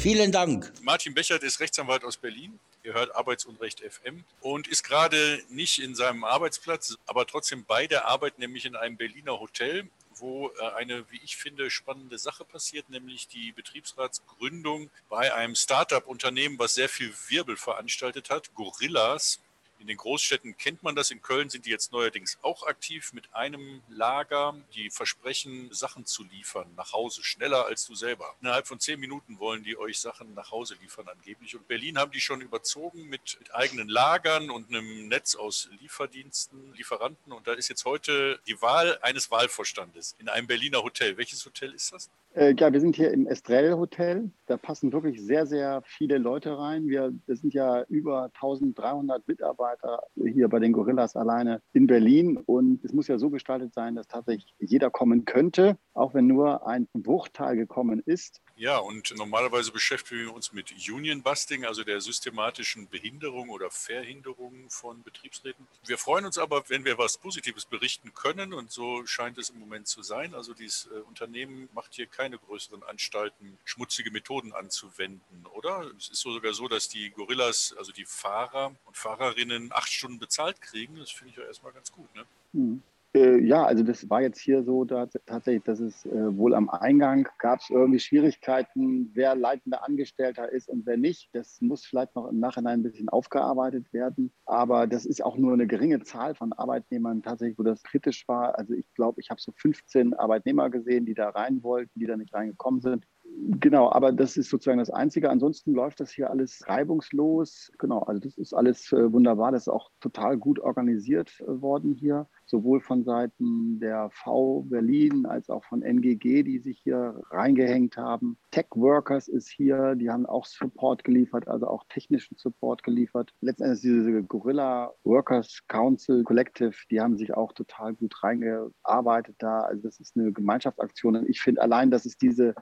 Vielen 0.00 0.32
Dank. 0.32 0.72
Martin 0.80 1.12
Bechert 1.12 1.42
ist 1.42 1.60
Rechtsanwalt 1.60 2.04
aus 2.04 2.16
Berlin. 2.16 2.58
Ihr 2.82 2.94
hört 2.94 3.14
Arbeitsunrecht 3.14 3.80
FM 3.80 4.24
und 4.40 4.66
ist 4.66 4.82
gerade 4.82 5.42
nicht 5.50 5.78
in 5.78 5.94
seinem 5.94 6.24
Arbeitsplatz, 6.24 6.96
aber 7.04 7.26
trotzdem 7.26 7.66
bei 7.66 7.86
der 7.86 8.06
Arbeit, 8.06 8.38
nämlich 8.38 8.64
in 8.64 8.76
einem 8.76 8.96
Berliner 8.96 9.38
Hotel, 9.38 9.90
wo 10.14 10.48
äh, 10.48 10.70
eine, 10.76 11.04
wie 11.10 11.20
ich 11.22 11.36
finde, 11.36 11.70
spannende 11.70 12.18
Sache 12.18 12.46
passiert, 12.46 12.88
nämlich 12.88 13.28
die 13.28 13.52
Betriebsratsgründung 13.52 14.88
bei 15.10 15.34
einem 15.34 15.54
Start-up-Unternehmen, 15.54 16.58
was 16.58 16.72
sehr 16.72 16.88
viel 16.88 17.12
Wirbel 17.28 17.58
veranstaltet 17.58 18.30
hat, 18.30 18.54
Gorillas. 18.54 19.38
In 19.80 19.86
den 19.86 19.96
Großstädten 19.96 20.58
kennt 20.58 20.82
man 20.82 20.94
das. 20.94 21.10
In 21.10 21.22
Köln 21.22 21.48
sind 21.48 21.64
die 21.64 21.70
jetzt 21.70 21.90
neuerdings 21.90 22.38
auch 22.42 22.66
aktiv 22.66 23.14
mit 23.14 23.34
einem 23.34 23.80
Lager, 23.88 24.54
die 24.74 24.90
versprechen, 24.90 25.70
Sachen 25.72 26.04
zu 26.04 26.22
liefern 26.22 26.66
nach 26.76 26.92
Hause, 26.92 27.24
schneller 27.24 27.64
als 27.64 27.86
du 27.86 27.94
selber. 27.94 28.34
Innerhalb 28.42 28.66
von 28.66 28.78
zehn 28.78 29.00
Minuten 29.00 29.38
wollen 29.38 29.64
die 29.64 29.78
euch 29.78 29.98
Sachen 29.98 30.34
nach 30.34 30.50
Hause 30.50 30.76
liefern 30.82 31.08
angeblich. 31.08 31.56
Und 31.56 31.66
Berlin 31.66 31.96
haben 31.96 32.12
die 32.12 32.20
schon 32.20 32.42
überzogen 32.42 33.08
mit, 33.08 33.38
mit 33.38 33.54
eigenen 33.54 33.88
Lagern 33.88 34.50
und 34.50 34.68
einem 34.68 35.08
Netz 35.08 35.34
aus 35.34 35.70
Lieferdiensten, 35.80 36.74
Lieferanten. 36.74 37.32
Und 37.32 37.46
da 37.46 37.54
ist 37.54 37.68
jetzt 37.68 37.86
heute 37.86 38.38
die 38.46 38.60
Wahl 38.60 38.98
eines 39.00 39.30
Wahlvorstandes 39.30 40.14
in 40.18 40.28
einem 40.28 40.46
Berliner 40.46 40.82
Hotel. 40.82 41.16
Welches 41.16 41.46
Hotel 41.46 41.72
ist 41.72 41.94
das? 41.94 42.10
Äh, 42.34 42.54
ja, 42.56 42.72
wir 42.72 42.80
sind 42.80 42.96
hier 42.96 43.10
im 43.12 43.26
Estrell 43.26 43.72
Hotel. 43.72 44.30
Da 44.46 44.56
passen 44.56 44.92
wirklich 44.92 45.20
sehr, 45.22 45.46
sehr 45.46 45.82
viele 45.84 46.18
Leute 46.18 46.56
rein. 46.56 46.86
Wir, 46.86 47.12
wir 47.26 47.36
sind 47.36 47.54
ja 47.54 47.82
über 47.84 48.24
1300 48.34 49.26
Mitarbeiter 49.26 49.69
hier 50.16 50.48
bei 50.48 50.58
den 50.58 50.72
Gorillas 50.72 51.16
alleine 51.16 51.62
in 51.72 51.86
Berlin. 51.86 52.36
Und 52.38 52.84
es 52.84 52.92
muss 52.92 53.08
ja 53.08 53.18
so 53.18 53.30
gestaltet 53.30 53.74
sein, 53.74 53.94
dass 53.96 54.08
tatsächlich 54.08 54.54
jeder 54.58 54.90
kommen 54.90 55.24
könnte, 55.24 55.76
auch 55.94 56.14
wenn 56.14 56.26
nur 56.26 56.66
ein 56.66 56.88
Bruchteil 56.92 57.56
gekommen 57.56 58.02
ist. 58.04 58.40
Ja, 58.56 58.76
und 58.78 59.14
normalerweise 59.16 59.72
beschäftigen 59.72 60.26
wir 60.26 60.34
uns 60.34 60.52
mit 60.52 60.74
Union 60.90 61.22
Busting, 61.22 61.64
also 61.64 61.82
der 61.82 62.00
systematischen 62.00 62.88
Behinderung 62.88 63.48
oder 63.48 63.70
Verhinderung 63.70 64.68
von 64.68 65.02
Betriebsräten. 65.02 65.66
Wir 65.86 65.96
freuen 65.96 66.26
uns 66.26 66.36
aber, 66.36 66.62
wenn 66.68 66.84
wir 66.84 66.98
was 66.98 67.16
Positives 67.16 67.64
berichten 67.64 68.12
können 68.12 68.52
und 68.52 68.70
so 68.70 69.06
scheint 69.06 69.38
es 69.38 69.48
im 69.50 69.60
Moment 69.60 69.88
zu 69.88 70.02
sein. 70.02 70.34
Also 70.34 70.52
dieses 70.52 70.86
äh, 70.86 71.00
Unternehmen 71.08 71.70
macht 71.74 71.94
hier 71.94 72.06
keine 72.06 72.38
größeren 72.38 72.82
Anstalten, 72.82 73.58
schmutzige 73.64 74.10
Methoden 74.10 74.52
anzuwenden, 74.52 75.46
oder? 75.54 75.90
Es 75.96 76.08
ist 76.08 76.20
sogar 76.20 76.52
so, 76.52 76.68
dass 76.68 76.88
die 76.88 77.10
Gorillas, 77.10 77.74
also 77.78 77.92
die 77.92 78.04
Fahrer 78.04 78.74
und 78.84 78.96
Fahrerinnen, 78.96 79.59
acht 79.72 79.90
Stunden 79.90 80.18
bezahlt 80.18 80.60
kriegen. 80.60 80.96
Das 80.96 81.10
finde 81.10 81.32
ich 81.32 81.36
ja 81.36 81.44
erstmal 81.44 81.72
ganz 81.72 81.92
gut. 81.92 82.14
Ne? 82.14 82.24
Hm. 82.52 82.82
Äh, 83.12 83.40
ja, 83.40 83.64
also 83.64 83.82
das 83.82 84.08
war 84.08 84.22
jetzt 84.22 84.40
hier 84.40 84.62
so 84.62 84.84
da, 84.84 85.06
tatsächlich, 85.26 85.64
dass 85.64 85.80
es 85.80 86.06
äh, 86.06 86.36
wohl 86.36 86.54
am 86.54 86.70
Eingang 86.70 87.28
gab 87.38 87.58
es 87.58 87.68
irgendwie 87.68 87.98
Schwierigkeiten, 87.98 89.10
wer 89.14 89.34
leitender 89.34 89.84
Angestellter 89.84 90.48
ist 90.50 90.68
und 90.68 90.86
wer 90.86 90.96
nicht. 90.96 91.28
Das 91.32 91.60
muss 91.60 91.84
vielleicht 91.84 92.14
noch 92.14 92.28
im 92.28 92.38
Nachhinein 92.38 92.80
ein 92.80 92.82
bisschen 92.84 93.08
aufgearbeitet 93.08 93.92
werden. 93.92 94.30
Aber 94.46 94.86
das 94.86 95.06
ist 95.06 95.24
auch 95.24 95.36
nur 95.36 95.54
eine 95.54 95.66
geringe 95.66 96.00
Zahl 96.04 96.36
von 96.36 96.52
Arbeitnehmern 96.52 97.22
tatsächlich, 97.22 97.58
wo 97.58 97.64
das 97.64 97.82
kritisch 97.82 98.28
war. 98.28 98.56
Also 98.56 98.74
ich 98.74 98.86
glaube, 98.94 99.20
ich 99.20 99.30
habe 99.30 99.40
so 99.40 99.50
15 99.56 100.14
Arbeitnehmer 100.14 100.70
gesehen, 100.70 101.04
die 101.04 101.14
da 101.14 101.30
rein 101.30 101.64
wollten, 101.64 101.98
die 101.98 102.06
da 102.06 102.16
nicht 102.16 102.32
reingekommen 102.32 102.80
sind. 102.80 103.06
Genau, 103.42 103.90
aber 103.90 104.12
das 104.12 104.36
ist 104.36 104.50
sozusagen 104.50 104.78
das 104.78 104.90
Einzige. 104.90 105.30
Ansonsten 105.30 105.72
läuft 105.72 106.00
das 106.00 106.10
hier 106.10 106.30
alles 106.30 106.62
reibungslos. 106.66 107.72
Genau, 107.78 108.00
also 108.00 108.20
das 108.20 108.36
ist 108.36 108.52
alles 108.52 108.92
äh, 108.92 109.10
wunderbar. 109.12 109.50
Das 109.52 109.62
ist 109.62 109.68
auch 109.68 109.90
total 110.00 110.36
gut 110.36 110.58
organisiert 110.58 111.40
äh, 111.40 111.60
worden 111.62 111.94
hier, 111.94 112.28
sowohl 112.44 112.80
von 112.80 113.02
Seiten 113.02 113.80
der 113.80 114.10
V 114.10 114.62
Berlin 114.68 115.24
als 115.24 115.48
auch 115.48 115.64
von 115.64 115.82
NGG, 115.82 116.42
die 116.42 116.58
sich 116.58 116.80
hier 116.80 117.22
reingehängt 117.30 117.96
haben. 117.96 118.36
Tech 118.50 118.66
Workers 118.74 119.28
ist 119.28 119.48
hier, 119.48 119.94
die 119.94 120.10
haben 120.10 120.26
auch 120.26 120.44
Support 120.44 121.04
geliefert, 121.04 121.48
also 121.48 121.66
auch 121.66 121.84
technischen 121.88 122.36
Support 122.36 122.82
geliefert. 122.82 123.32
Letztendlich 123.40 123.80
diese 123.80 124.22
Gorilla 124.24 124.92
Workers 125.04 125.62
Council 125.68 126.24
Collective, 126.24 126.74
die 126.90 127.00
haben 127.00 127.16
sich 127.16 127.32
auch 127.34 127.52
total 127.52 127.94
gut 127.94 128.22
reingearbeitet 128.22 129.36
da. 129.38 129.60
Also 129.60 129.82
das 129.82 129.98
ist 129.98 130.16
eine 130.16 130.30
Gemeinschaftsaktion. 130.30 131.26
Ich 131.26 131.40
finde 131.40 131.62
allein, 131.62 131.90
dass 131.90 132.04
es 132.04 132.18
diese 132.18 132.54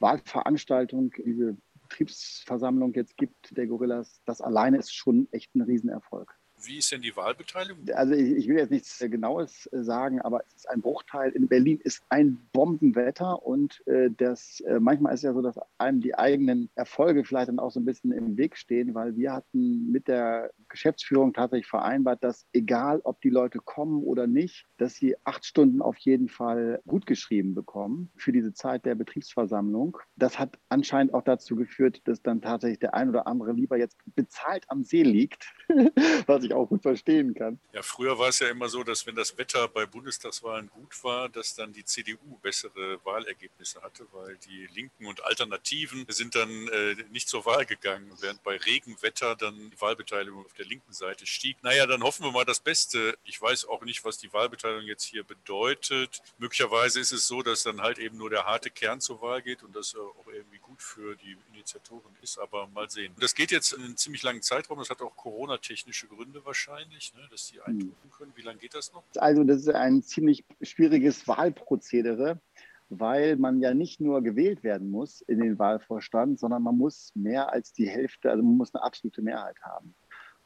Wahlveranstaltung, 0.00 1.12
diese 1.24 1.56
Betriebsversammlung 1.82 2.94
jetzt 2.94 3.16
gibt, 3.16 3.56
der 3.56 3.66
Gorillas, 3.66 4.22
das 4.24 4.40
alleine 4.40 4.78
ist 4.78 4.94
schon 4.94 5.28
echt 5.32 5.54
ein 5.54 5.62
Riesenerfolg. 5.62 6.39
Wie 6.62 6.78
ist 6.78 6.92
denn 6.92 7.02
die 7.02 7.16
Wahlbeteiligung? 7.16 7.84
Also 7.94 8.14
ich, 8.14 8.36
ich, 8.36 8.48
will 8.48 8.56
jetzt 8.56 8.70
nichts 8.70 8.98
Genaues 8.98 9.66
äh, 9.72 9.82
sagen, 9.82 10.20
aber 10.20 10.42
es 10.46 10.54
ist 10.56 10.70
ein 10.70 10.80
Bruchteil. 10.80 11.30
In 11.32 11.48
Berlin 11.48 11.80
ist 11.82 12.02
ein 12.08 12.38
Bombenwetter 12.52 13.42
und 13.42 13.86
äh, 13.86 14.10
das 14.10 14.60
äh, 14.60 14.80
manchmal 14.80 15.14
ist 15.14 15.22
ja 15.22 15.32
so, 15.32 15.42
dass 15.42 15.58
einem 15.78 16.00
die 16.00 16.14
eigenen 16.14 16.70
Erfolge 16.74 17.24
vielleicht 17.24 17.48
dann 17.48 17.58
auch 17.58 17.70
so 17.70 17.80
ein 17.80 17.84
bisschen 17.84 18.12
im 18.12 18.36
Weg 18.36 18.56
stehen, 18.56 18.94
weil 18.94 19.16
wir 19.16 19.32
hatten 19.32 19.90
mit 19.90 20.08
der 20.08 20.50
Geschäftsführung 20.68 21.32
tatsächlich 21.32 21.66
vereinbart, 21.66 22.22
dass 22.22 22.46
egal 22.52 23.00
ob 23.04 23.20
die 23.20 23.30
Leute 23.30 23.58
kommen 23.58 24.02
oder 24.02 24.26
nicht, 24.26 24.66
dass 24.76 24.94
sie 24.94 25.16
acht 25.24 25.44
Stunden 25.44 25.82
auf 25.82 25.96
jeden 25.98 26.28
Fall 26.28 26.80
gut 26.86 27.06
geschrieben 27.06 27.54
bekommen 27.54 28.10
für 28.16 28.32
diese 28.32 28.52
Zeit 28.52 28.84
der 28.84 28.94
Betriebsversammlung. 28.94 29.98
Das 30.16 30.38
hat 30.38 30.58
anscheinend 30.68 31.14
auch 31.14 31.22
dazu 31.22 31.56
geführt, 31.56 32.00
dass 32.04 32.22
dann 32.22 32.40
tatsächlich 32.40 32.78
der 32.78 32.94
ein 32.94 33.08
oder 33.08 33.26
andere 33.26 33.52
lieber 33.52 33.76
jetzt 33.76 33.96
bezahlt 34.14 34.64
am 34.68 34.84
See 34.84 35.02
liegt, 35.02 35.52
was 36.26 36.44
ich 36.44 36.49
ich 36.50 36.54
auch 36.54 36.66
gut 36.66 36.82
verstehen 36.82 37.34
kann. 37.34 37.58
Ja, 37.72 37.82
früher 37.82 38.18
war 38.18 38.28
es 38.28 38.40
ja 38.40 38.48
immer 38.48 38.68
so, 38.68 38.82
dass 38.82 39.06
wenn 39.06 39.14
das 39.14 39.36
Wetter 39.38 39.68
bei 39.68 39.86
Bundestagswahlen 39.86 40.68
gut 40.68 41.02
war, 41.02 41.28
dass 41.28 41.54
dann 41.54 41.72
die 41.72 41.84
CDU 41.84 42.38
bessere 42.42 42.98
Wahlergebnisse 43.04 43.80
hatte, 43.82 44.06
weil 44.12 44.36
die 44.48 44.68
Linken 44.74 45.06
und 45.06 45.24
Alternativen 45.24 46.04
sind 46.08 46.34
dann 46.34 46.50
äh, 46.68 46.96
nicht 47.10 47.28
zur 47.28 47.44
Wahl 47.46 47.64
gegangen, 47.64 48.10
während 48.20 48.42
bei 48.42 48.56
Regenwetter 48.56 49.36
dann 49.36 49.70
die 49.70 49.80
Wahlbeteiligung 49.80 50.44
auf 50.44 50.54
der 50.54 50.66
linken 50.66 50.92
Seite 50.92 51.26
stieg. 51.26 51.56
Naja, 51.62 51.86
dann 51.86 52.02
hoffen 52.02 52.24
wir 52.24 52.32
mal 52.32 52.44
das 52.44 52.60
Beste. 52.60 53.16
Ich 53.24 53.40
weiß 53.40 53.68
auch 53.68 53.82
nicht, 53.82 54.04
was 54.04 54.18
die 54.18 54.32
Wahlbeteiligung 54.32 54.86
jetzt 54.86 55.04
hier 55.04 55.24
bedeutet. 55.24 56.22
Möglicherweise 56.38 57.00
ist 57.00 57.12
es 57.12 57.26
so, 57.26 57.42
dass 57.42 57.62
dann 57.62 57.80
halt 57.80 57.98
eben 57.98 58.16
nur 58.16 58.30
der 58.30 58.44
harte 58.44 58.70
Kern 58.70 59.00
zur 59.00 59.22
Wahl 59.22 59.42
geht 59.42 59.62
und 59.62 59.74
das 59.74 59.94
auch 59.94 60.26
irgendwie 60.32 60.58
gut 60.58 60.69
für 60.80 61.16
die 61.16 61.36
Initiatoren 61.52 62.16
ist, 62.22 62.38
aber 62.38 62.66
mal 62.68 62.88
sehen. 62.88 63.14
Das 63.20 63.34
geht 63.34 63.50
jetzt 63.50 63.72
in 63.72 63.82
einen 63.82 63.96
ziemlich 63.96 64.22
langen 64.22 64.42
Zeitraum. 64.42 64.78
Das 64.78 64.90
hat 64.90 65.02
auch 65.02 65.16
Corona-technische 65.16 66.06
Gründe 66.06 66.44
wahrscheinlich, 66.44 67.14
ne, 67.14 67.20
dass 67.30 67.48
die 67.48 67.56
hm. 67.56 67.62
eindrucken 67.66 68.10
können. 68.10 68.32
Wie 68.34 68.42
lange 68.42 68.58
geht 68.58 68.74
das 68.74 68.92
noch? 68.92 69.02
Also 69.16 69.44
das 69.44 69.58
ist 69.58 69.68
ein 69.68 70.02
ziemlich 70.02 70.44
schwieriges 70.62 71.28
Wahlprozedere, 71.28 72.40
weil 72.88 73.36
man 73.36 73.60
ja 73.60 73.74
nicht 73.74 74.00
nur 74.00 74.22
gewählt 74.22 74.62
werden 74.62 74.90
muss 74.90 75.20
in 75.22 75.40
den 75.40 75.58
Wahlvorstand, 75.58 76.40
sondern 76.40 76.62
man 76.62 76.76
muss 76.76 77.12
mehr 77.14 77.52
als 77.52 77.72
die 77.72 77.88
Hälfte, 77.88 78.30
also 78.30 78.42
man 78.42 78.56
muss 78.56 78.74
eine 78.74 78.82
absolute 78.82 79.22
Mehrheit 79.22 79.60
haben. 79.62 79.94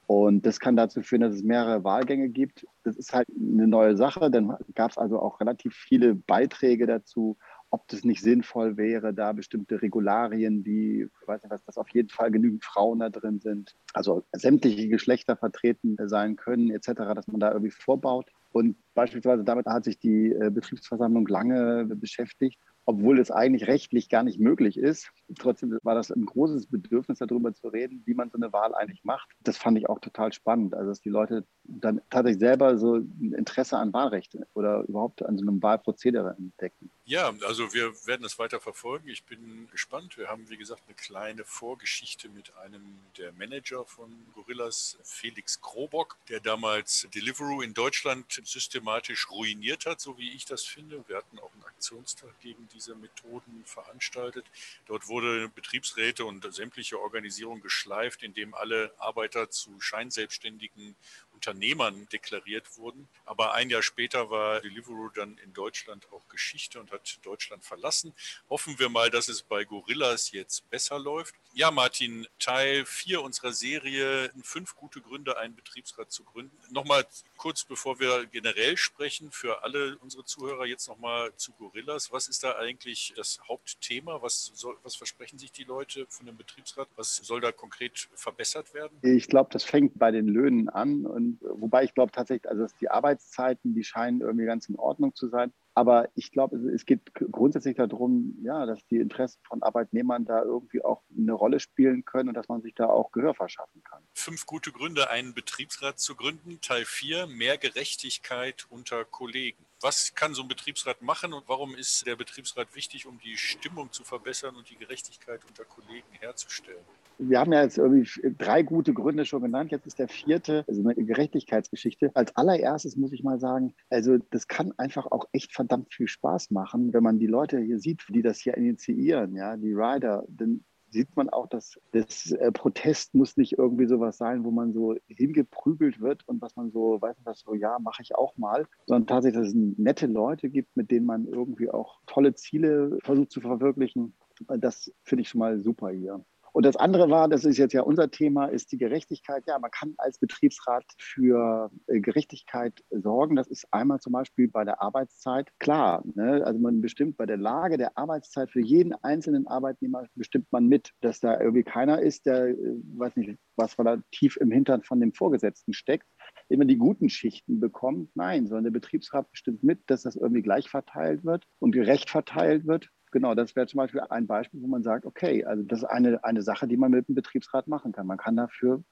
Und 0.07 0.45
das 0.45 0.61
kann 0.61 0.77
dazu 0.77 1.03
führen, 1.03 1.23
dass 1.23 1.35
es 1.35 1.43
mehrere 1.43 1.83
Wahlgänge 1.83 2.29
gibt. 2.29 2.67
Das 2.83 2.97
ist 2.97 3.15
halt 3.15 3.27
eine 3.35 3.67
neue 3.67 3.97
Sache. 3.97 4.31
Dann 4.31 4.55
gab 4.75 4.91
es 4.91 4.99
also 4.99 5.19
auch 5.19 5.41
relativ 5.41 5.75
viele 5.75 6.15
Beiträge 6.15 6.87
dazu, 6.87 7.39
ob 7.75 7.89
das 7.89 8.05
nicht 8.05 8.23
sinnvoll 8.23 8.77
wäre, 8.77 9.13
da 9.13 9.33
bestimmte 9.33 9.83
Regularien 9.83 10.65
wie, 10.65 11.03
ich 11.03 11.29
weiß 11.29 11.43
nicht 11.43 11.51
was, 11.51 11.65
dass 11.65 11.77
auf 11.77 11.89
jeden 11.89 12.09
Fall 12.09 12.31
genügend 12.31 12.65
Frauen 12.65 13.01
da 13.01 13.11
drin 13.11 13.41
sind, 13.41 13.75
also 13.93 14.23
sämtliche 14.33 14.89
Geschlechter 14.89 15.37
vertreten 15.37 15.97
sein 16.07 16.37
können, 16.37 16.71
etc., 16.71 16.93
dass 17.17 17.27
man 17.27 17.41
da 17.41 17.51
irgendwie 17.51 17.73
vorbaut. 17.73 18.31
Und 18.53 18.77
beispielsweise 18.95 19.43
damit 19.43 19.67
hat 19.67 19.83
sich 19.83 19.99
die 19.99 20.31
äh, 20.31 20.51
Betriebsversammlung 20.51 21.27
lange 21.27 21.85
beschäftigt. 21.87 22.61
obwohl 22.87 23.19
es 23.19 23.31
eigentlich 23.31 23.67
rechtlich 23.67 24.09
gar 24.09 24.23
nicht 24.23 24.39
möglich 24.39 24.77
ist. 24.77 25.11
Trotzdem 25.39 25.79
war 25.83 25.95
das 25.95 26.11
ein 26.11 26.27
großes 26.27 26.67
Bedürfnis, 26.67 27.19
darüber 27.19 27.55
zu 27.55 27.69
reden, 27.69 28.03
wie 28.05 28.15
man 28.15 28.31
so 28.31 28.37
eine 28.37 28.53
Wahl 28.53 28.75
eigentlich 28.75 29.05
macht. 29.05 29.29
Das 29.43 29.57
fand 29.57 29.79
ich 29.79 29.89
auch 29.89 30.01
total 30.01 30.33
spannend. 30.33 30.75
Also, 30.75 30.91
dass 30.91 31.01
die 31.01 31.09
Leute 31.09 31.45
dann 31.65 32.01
tatsächlich 32.11 32.41
selber 32.41 32.77
so 32.77 32.97
ein 32.97 33.35
Interesse 33.37 33.79
an 33.79 33.93
Wahlrecht 33.93 34.37
oder 34.55 34.83
überhaupt 34.87 35.25
an 35.25 35.39
so 35.39 35.47
einem 35.47 35.63
Wahlprozedere 35.63 36.37
entdecken. 36.37 36.91
Ja, 37.07 37.35
also 37.43 37.75
wir 37.75 37.93
werden 38.07 38.25
es 38.25 38.39
weiter 38.39 38.61
verfolgen. 38.61 39.11
Ich 39.11 39.25
bin 39.25 39.69
gespannt. 39.71 40.17
Wir 40.17 40.29
haben, 40.29 40.49
wie 40.49 40.57
gesagt, 40.57 40.81
eine 40.87 40.95
kleine 40.95 41.45
Vorgeschichte 41.45 42.31
mit 42.31 42.57
einem 42.57 42.99
der 43.19 43.31
Manager 43.33 43.85
von 43.85 44.11
Gorillas, 44.33 44.97
Felix 45.05 45.61
Krobock, 45.61 46.17
der 46.31 46.41
damals 46.41 47.07
Deliveroo 47.15 47.61
in 47.61 47.75
Deutschland 47.75 48.41
systematisch 48.45 49.29
ruiniert 49.31 49.85
hat, 49.85 50.01
so 50.01 50.17
wie 50.17 50.33
ich 50.33 50.47
das 50.47 50.65
finde. 50.65 51.05
Wir 51.07 51.19
hatten 51.19 51.39
auch 51.41 51.53
einen 51.53 51.65
Aktionstag 51.65 52.41
gegen 52.41 52.69
diese 52.73 52.95
Methoden 52.95 53.65
veranstaltet. 53.67 54.47
Dort 54.87 55.07
wurde 55.07 55.51
Betriebsräte 55.51 56.25
und 56.25 56.51
sämtliche 56.55 56.99
Organisierungen 56.99 57.63
geschleift, 57.63 58.23
indem 58.23 58.55
alle 58.55 58.95
Arbeiter 58.97 59.51
zu 59.51 59.79
Scheinselbstständigen 59.79 60.97
Unternehmern 61.45 62.09
deklariert 62.11 62.79
wurden. 62.79 63.09
Aber 63.25 63.55
ein 63.55 63.71
Jahr 63.71 63.83
später 63.83 64.31
war 64.31 64.61
Deliveroo 64.61 65.11
dann 65.11 65.39
in 65.45 65.53
Deutschland 65.53 66.07
auch 66.13 66.27
Geschichte 66.29 66.81
und 66.81 66.91
hat 66.91 67.19
Deutschland 67.23 67.65
verlassen. 67.65 68.15
Hoffen 68.49 68.79
wir 68.79 68.89
mal, 68.89 69.11
dass 69.11 69.29
es 69.29 69.43
bei 69.43 69.65
Gorillas 69.65 70.33
jetzt 70.33 70.69
besser 70.71 70.99
läuft. 70.99 71.35
Ja, 71.53 71.71
Martin, 71.71 72.27
Teil 72.39 72.85
4 72.85 73.23
unserer 73.23 73.53
Serie, 73.53 74.31
fünf 74.43 74.75
gute 74.75 75.01
Gründe, 75.01 75.39
einen 75.39 75.55
Betriebsrat 75.55 76.11
zu 76.11 76.25
gründen. 76.25 76.57
Nochmal 76.71 77.07
kurz, 77.37 77.65
bevor 77.65 78.01
wir 78.01 78.27
generell 78.27 78.77
sprechen, 78.77 79.31
für 79.31 79.63
alle 79.63 79.97
unsere 79.99 80.25
Zuhörer 80.25 80.67
jetzt 80.67 80.89
nochmal 80.89 81.33
zu 81.37 81.53
Gorillas. 81.53 82.11
Was 82.11 82.29
ist 82.29 82.43
da 82.43 82.57
eigentlich 82.57 83.13
das 83.17 83.39
Hauptthema? 83.49 84.21
Was, 84.23 84.47
soll, 84.55 84.77
was 84.83 84.97
versprechen 84.97 85.39
sich 85.39 85.53
die 85.53 85.65
Leute 85.65 86.07
von 86.09 86.27
dem 86.27 86.37
Betriebsrat? 86.37 86.89
Was 86.97 87.17
soll 87.17 87.41
da 87.41 87.53
konkret 87.53 88.09
verbessert 88.15 88.75
werden? 88.75 88.99
Ich 89.03 89.29
glaube, 89.29 89.51
das 89.53 89.63
fängt 89.63 89.99
bei 89.99 90.11
den 90.11 90.27
Löhnen 90.27 90.69
an 90.69 91.07
und 91.07 91.34
wobei 91.41 91.85
ich 91.85 91.95
glaube 91.95 92.13
tatsächlich, 92.13 92.51
also 92.51 92.67
die 92.81 92.91
Arbeitszeiten, 92.91 93.75
die 93.75 93.85
scheinen 93.85 94.21
irgendwie 94.21 94.47
ganz 94.47 94.69
in 94.69 94.77
Ordnung 94.77 95.15
zu 95.15 95.29
sein. 95.29 95.53
Aber 95.77 96.09
ich 96.15 96.31
glaube, 96.31 96.57
es 96.71 96.87
geht 96.87 97.15
grundsätzlich 97.15 97.77
darum, 97.77 98.39
ja, 98.43 98.65
dass 98.65 98.87
die 98.87 98.99
Interessen 98.99 99.41
von 99.45 99.63
Arbeitnehmern 99.63 100.25
da 100.25 100.43
irgendwie 100.43 100.85
auch 100.85 101.03
eine 101.17 101.33
Rolle 101.33 101.59
spielen 101.59 102.05
können 102.05 102.29
und 102.29 102.37
dass 102.37 102.49
man 102.49 102.63
sich 102.63 102.75
da 102.77 102.87
auch 102.87 103.11
Gehör 103.11 103.35
verschaffen 103.35 103.83
kann. 103.83 104.01
Fünf 104.13 104.47
gute 104.47 104.71
Gründe, 104.71 105.11
einen 105.11 105.35
Betriebsrat 105.35 105.99
zu 105.99 106.15
gründen. 106.15 106.61
Teil 106.61 106.85
4, 106.85 107.27
mehr 107.27 107.59
Gerechtigkeit 107.59 108.67
unter 108.71 109.05
Kollegen. 109.05 109.65
Was 109.81 110.15
kann 110.15 110.33
so 110.35 110.43
ein 110.43 110.49
Betriebsrat 110.49 111.03
machen 111.03 111.33
und 111.33 111.49
warum 111.49 111.75
ist 111.75 112.07
der 112.07 112.15
Betriebsrat 112.15 112.75
wichtig, 112.77 113.07
um 113.07 113.19
die 113.19 113.37
Stimmung 113.37 113.93
zu 113.93 114.05
verbessern 114.05 114.55
und 114.55 114.71
die 114.71 114.77
Gerechtigkeit 114.77 115.41
unter 115.45 115.65
Kollegen 115.65 116.07
herzustellen? 116.13 116.85
Wir 117.19 117.39
haben 117.39 117.53
ja 117.53 117.63
jetzt 117.63 117.79
irgendwie 117.79 118.09
drei 118.39 118.63
gute 118.63 118.93
Gründe 118.93 119.25
schon 119.25 119.43
genannt. 119.43 119.71
Jetzt 119.71 119.87
ist 119.87 119.99
der 119.99 120.09
vierte, 120.09 120.65
also 120.67 120.81
eine 120.81 120.95
Gerechtigkeitsgeschichte. 120.95 122.11
Als 122.15 122.35
allererstes 122.37 122.97
muss 122.97 123.13
ich 123.13 123.23
mal 123.23 123.39
sagen, 123.39 123.75
also 123.91 124.19
das 124.31 124.49
kann 124.49 124.73
einfach 124.77 125.07
auch 125.07 125.27
echt 125.33 125.53
verdammt 125.53 125.93
viel 125.93 126.09
Spaß 126.09 126.51
machen, 126.51 126.93
wenn 126.93 127.03
man 127.03 127.19
die 127.19 127.27
Leute 127.27 127.61
hier 127.61 127.79
sieht, 127.79 128.03
die 128.09 128.23
das 128.23 128.39
hier 128.39 128.57
initiieren, 128.57 129.37
ja, 129.37 129.57
die 129.57 129.73
Rider. 129.73 130.25
Denn 130.29 130.65
sieht 130.95 131.17
man 131.17 131.29
auch, 131.29 131.49
dass 131.49 131.79
das 131.91 132.31
äh, 132.31 132.53
Protest 132.53 133.15
muss 133.15 133.37
nicht 133.37 133.59
irgendwie 133.59 133.87
sowas 133.87 134.17
sein, 134.17 134.45
wo 134.45 134.53
man 134.53 134.73
so 134.73 134.95
hingeprügelt 135.09 136.01
wird 136.01 136.27
und 136.29 136.41
was 136.41 136.55
man 136.55 136.71
so, 136.71 137.03
weiß 137.03 137.17
was, 137.25 137.41
so, 137.41 137.55
ja, 137.55 137.79
mache 137.81 138.03
ich 138.03 138.15
auch 138.15 138.37
mal, 138.37 138.67
sondern 138.87 139.09
tatsächlich, 139.09 139.43
dass 139.43 139.49
es 139.49 139.55
nette 139.77 140.07
Leute 140.07 140.49
gibt, 140.49 140.77
mit 140.77 140.93
denen 140.93 141.05
man 141.05 141.27
irgendwie 141.27 141.69
auch 141.69 142.01
tolle 142.07 142.35
Ziele 142.35 142.97
versucht 143.03 143.33
zu 143.33 143.41
verwirklichen. 143.41 144.15
Das 144.47 144.93
finde 145.03 145.23
ich 145.23 145.29
schon 145.29 145.41
mal 145.41 145.61
super 145.61 145.91
hier. 145.91 146.25
Und 146.55 146.65
das 146.65 146.77
andere 146.77 147.11
war, 147.11 147.29
das 147.29 147.45
ist 147.45 147.59
jetzt 147.59 147.73
ja 147.73 147.83
unser 147.83 148.13
Thema, 148.13 148.47
ist 148.47 148.71
die 148.71 148.79
Gerechtigkeit. 148.79 149.43
Ja, 149.49 149.59
man 149.59 149.73
kann 149.73 149.95
als 149.99 150.21
Betriebsrat 150.21 150.85
für 151.01 151.69
äh, 151.89 151.99
Gerechtigkeit 151.99 152.81
sorgen. 152.91 153.35
Das 153.35 153.49
ist 153.49 153.67
einmal 153.73 153.99
zum 153.99 154.13
Beispiel 154.13 154.47
bei 154.47 154.65
der 154.65 154.81
Arbeitszeit 154.81 155.51
klar. 155.59 156.05
Ne? 156.15 156.45
Also 156.47 156.61
man 156.61 156.81
bestimmt 156.81 157.17
bei 157.17 157.27
der 157.27 157.39
Lage 157.39 157.77
der 157.77 157.99
Arbeitszeit 157.99 158.53
für 158.53 158.61
jeden 158.61 158.95
einzelnen 159.03 159.49
Arbeitnehmer 159.49 160.07
bestimmt 160.15 160.47
man 160.53 160.69
mit, 160.69 160.93
dass 161.01 161.19
da 161.19 161.41
irgendwie 161.41 161.65
keiner 161.65 162.01
ist, 162.01 162.25
der, 162.27 162.51
äh, 162.51 162.57
weiß 162.99 163.17
nicht, 163.17 163.37
was 163.57 163.75
da 163.75 163.97
tief 164.13 164.37
im 164.37 164.53
Hintern 164.53 164.85
von 164.85 165.01
dem 165.01 165.13
Vorgesetzten 165.13 165.73
steckt, 165.73 166.07
immer 166.49 166.67
die 166.67 166.79
guten 166.79 167.09
Schichten 167.09 167.59
bekommt. 167.59 168.11
Nein, 168.15 168.47
sondern 168.47 168.65
der 168.65 168.71
Betriebsrat 168.71 169.29
bestimmt 169.33 169.65
mit, 169.65 169.81
dass 169.89 170.03
das 170.03 170.15
irgendwie 170.15 170.43
gleich 170.43 170.71
verteilt 170.71 171.25
wird 171.25 171.45
und 171.59 171.73
gerecht 171.73 172.11
verteilt 172.11 172.65
wird 172.65 172.91
genau, 173.15 173.35
das 173.35 173.57
wäre 173.57 173.67
zum 173.67 173.79
Beispiel 173.79 174.01
ein 174.01 174.27
Beispiel, 174.27 174.61
wo 174.61 174.67
man 174.67 174.83
sagt, 174.83 175.07
okay, 175.07 175.45
also 175.45 175.63
das 175.63 175.79
ist 175.79 175.85
eine, 175.85 176.23
eine 176.25 176.43
Sache, 176.43 176.67
die 176.67 176.77
man 176.77 176.91
mit 176.91 177.09
dem 177.09 177.15
Betriebsrat 177.15 177.69
machen 177.69 177.93
kann. 177.93 178.07
Man 178.07 178.19
kann 178.19 178.37
dafür 178.37 178.83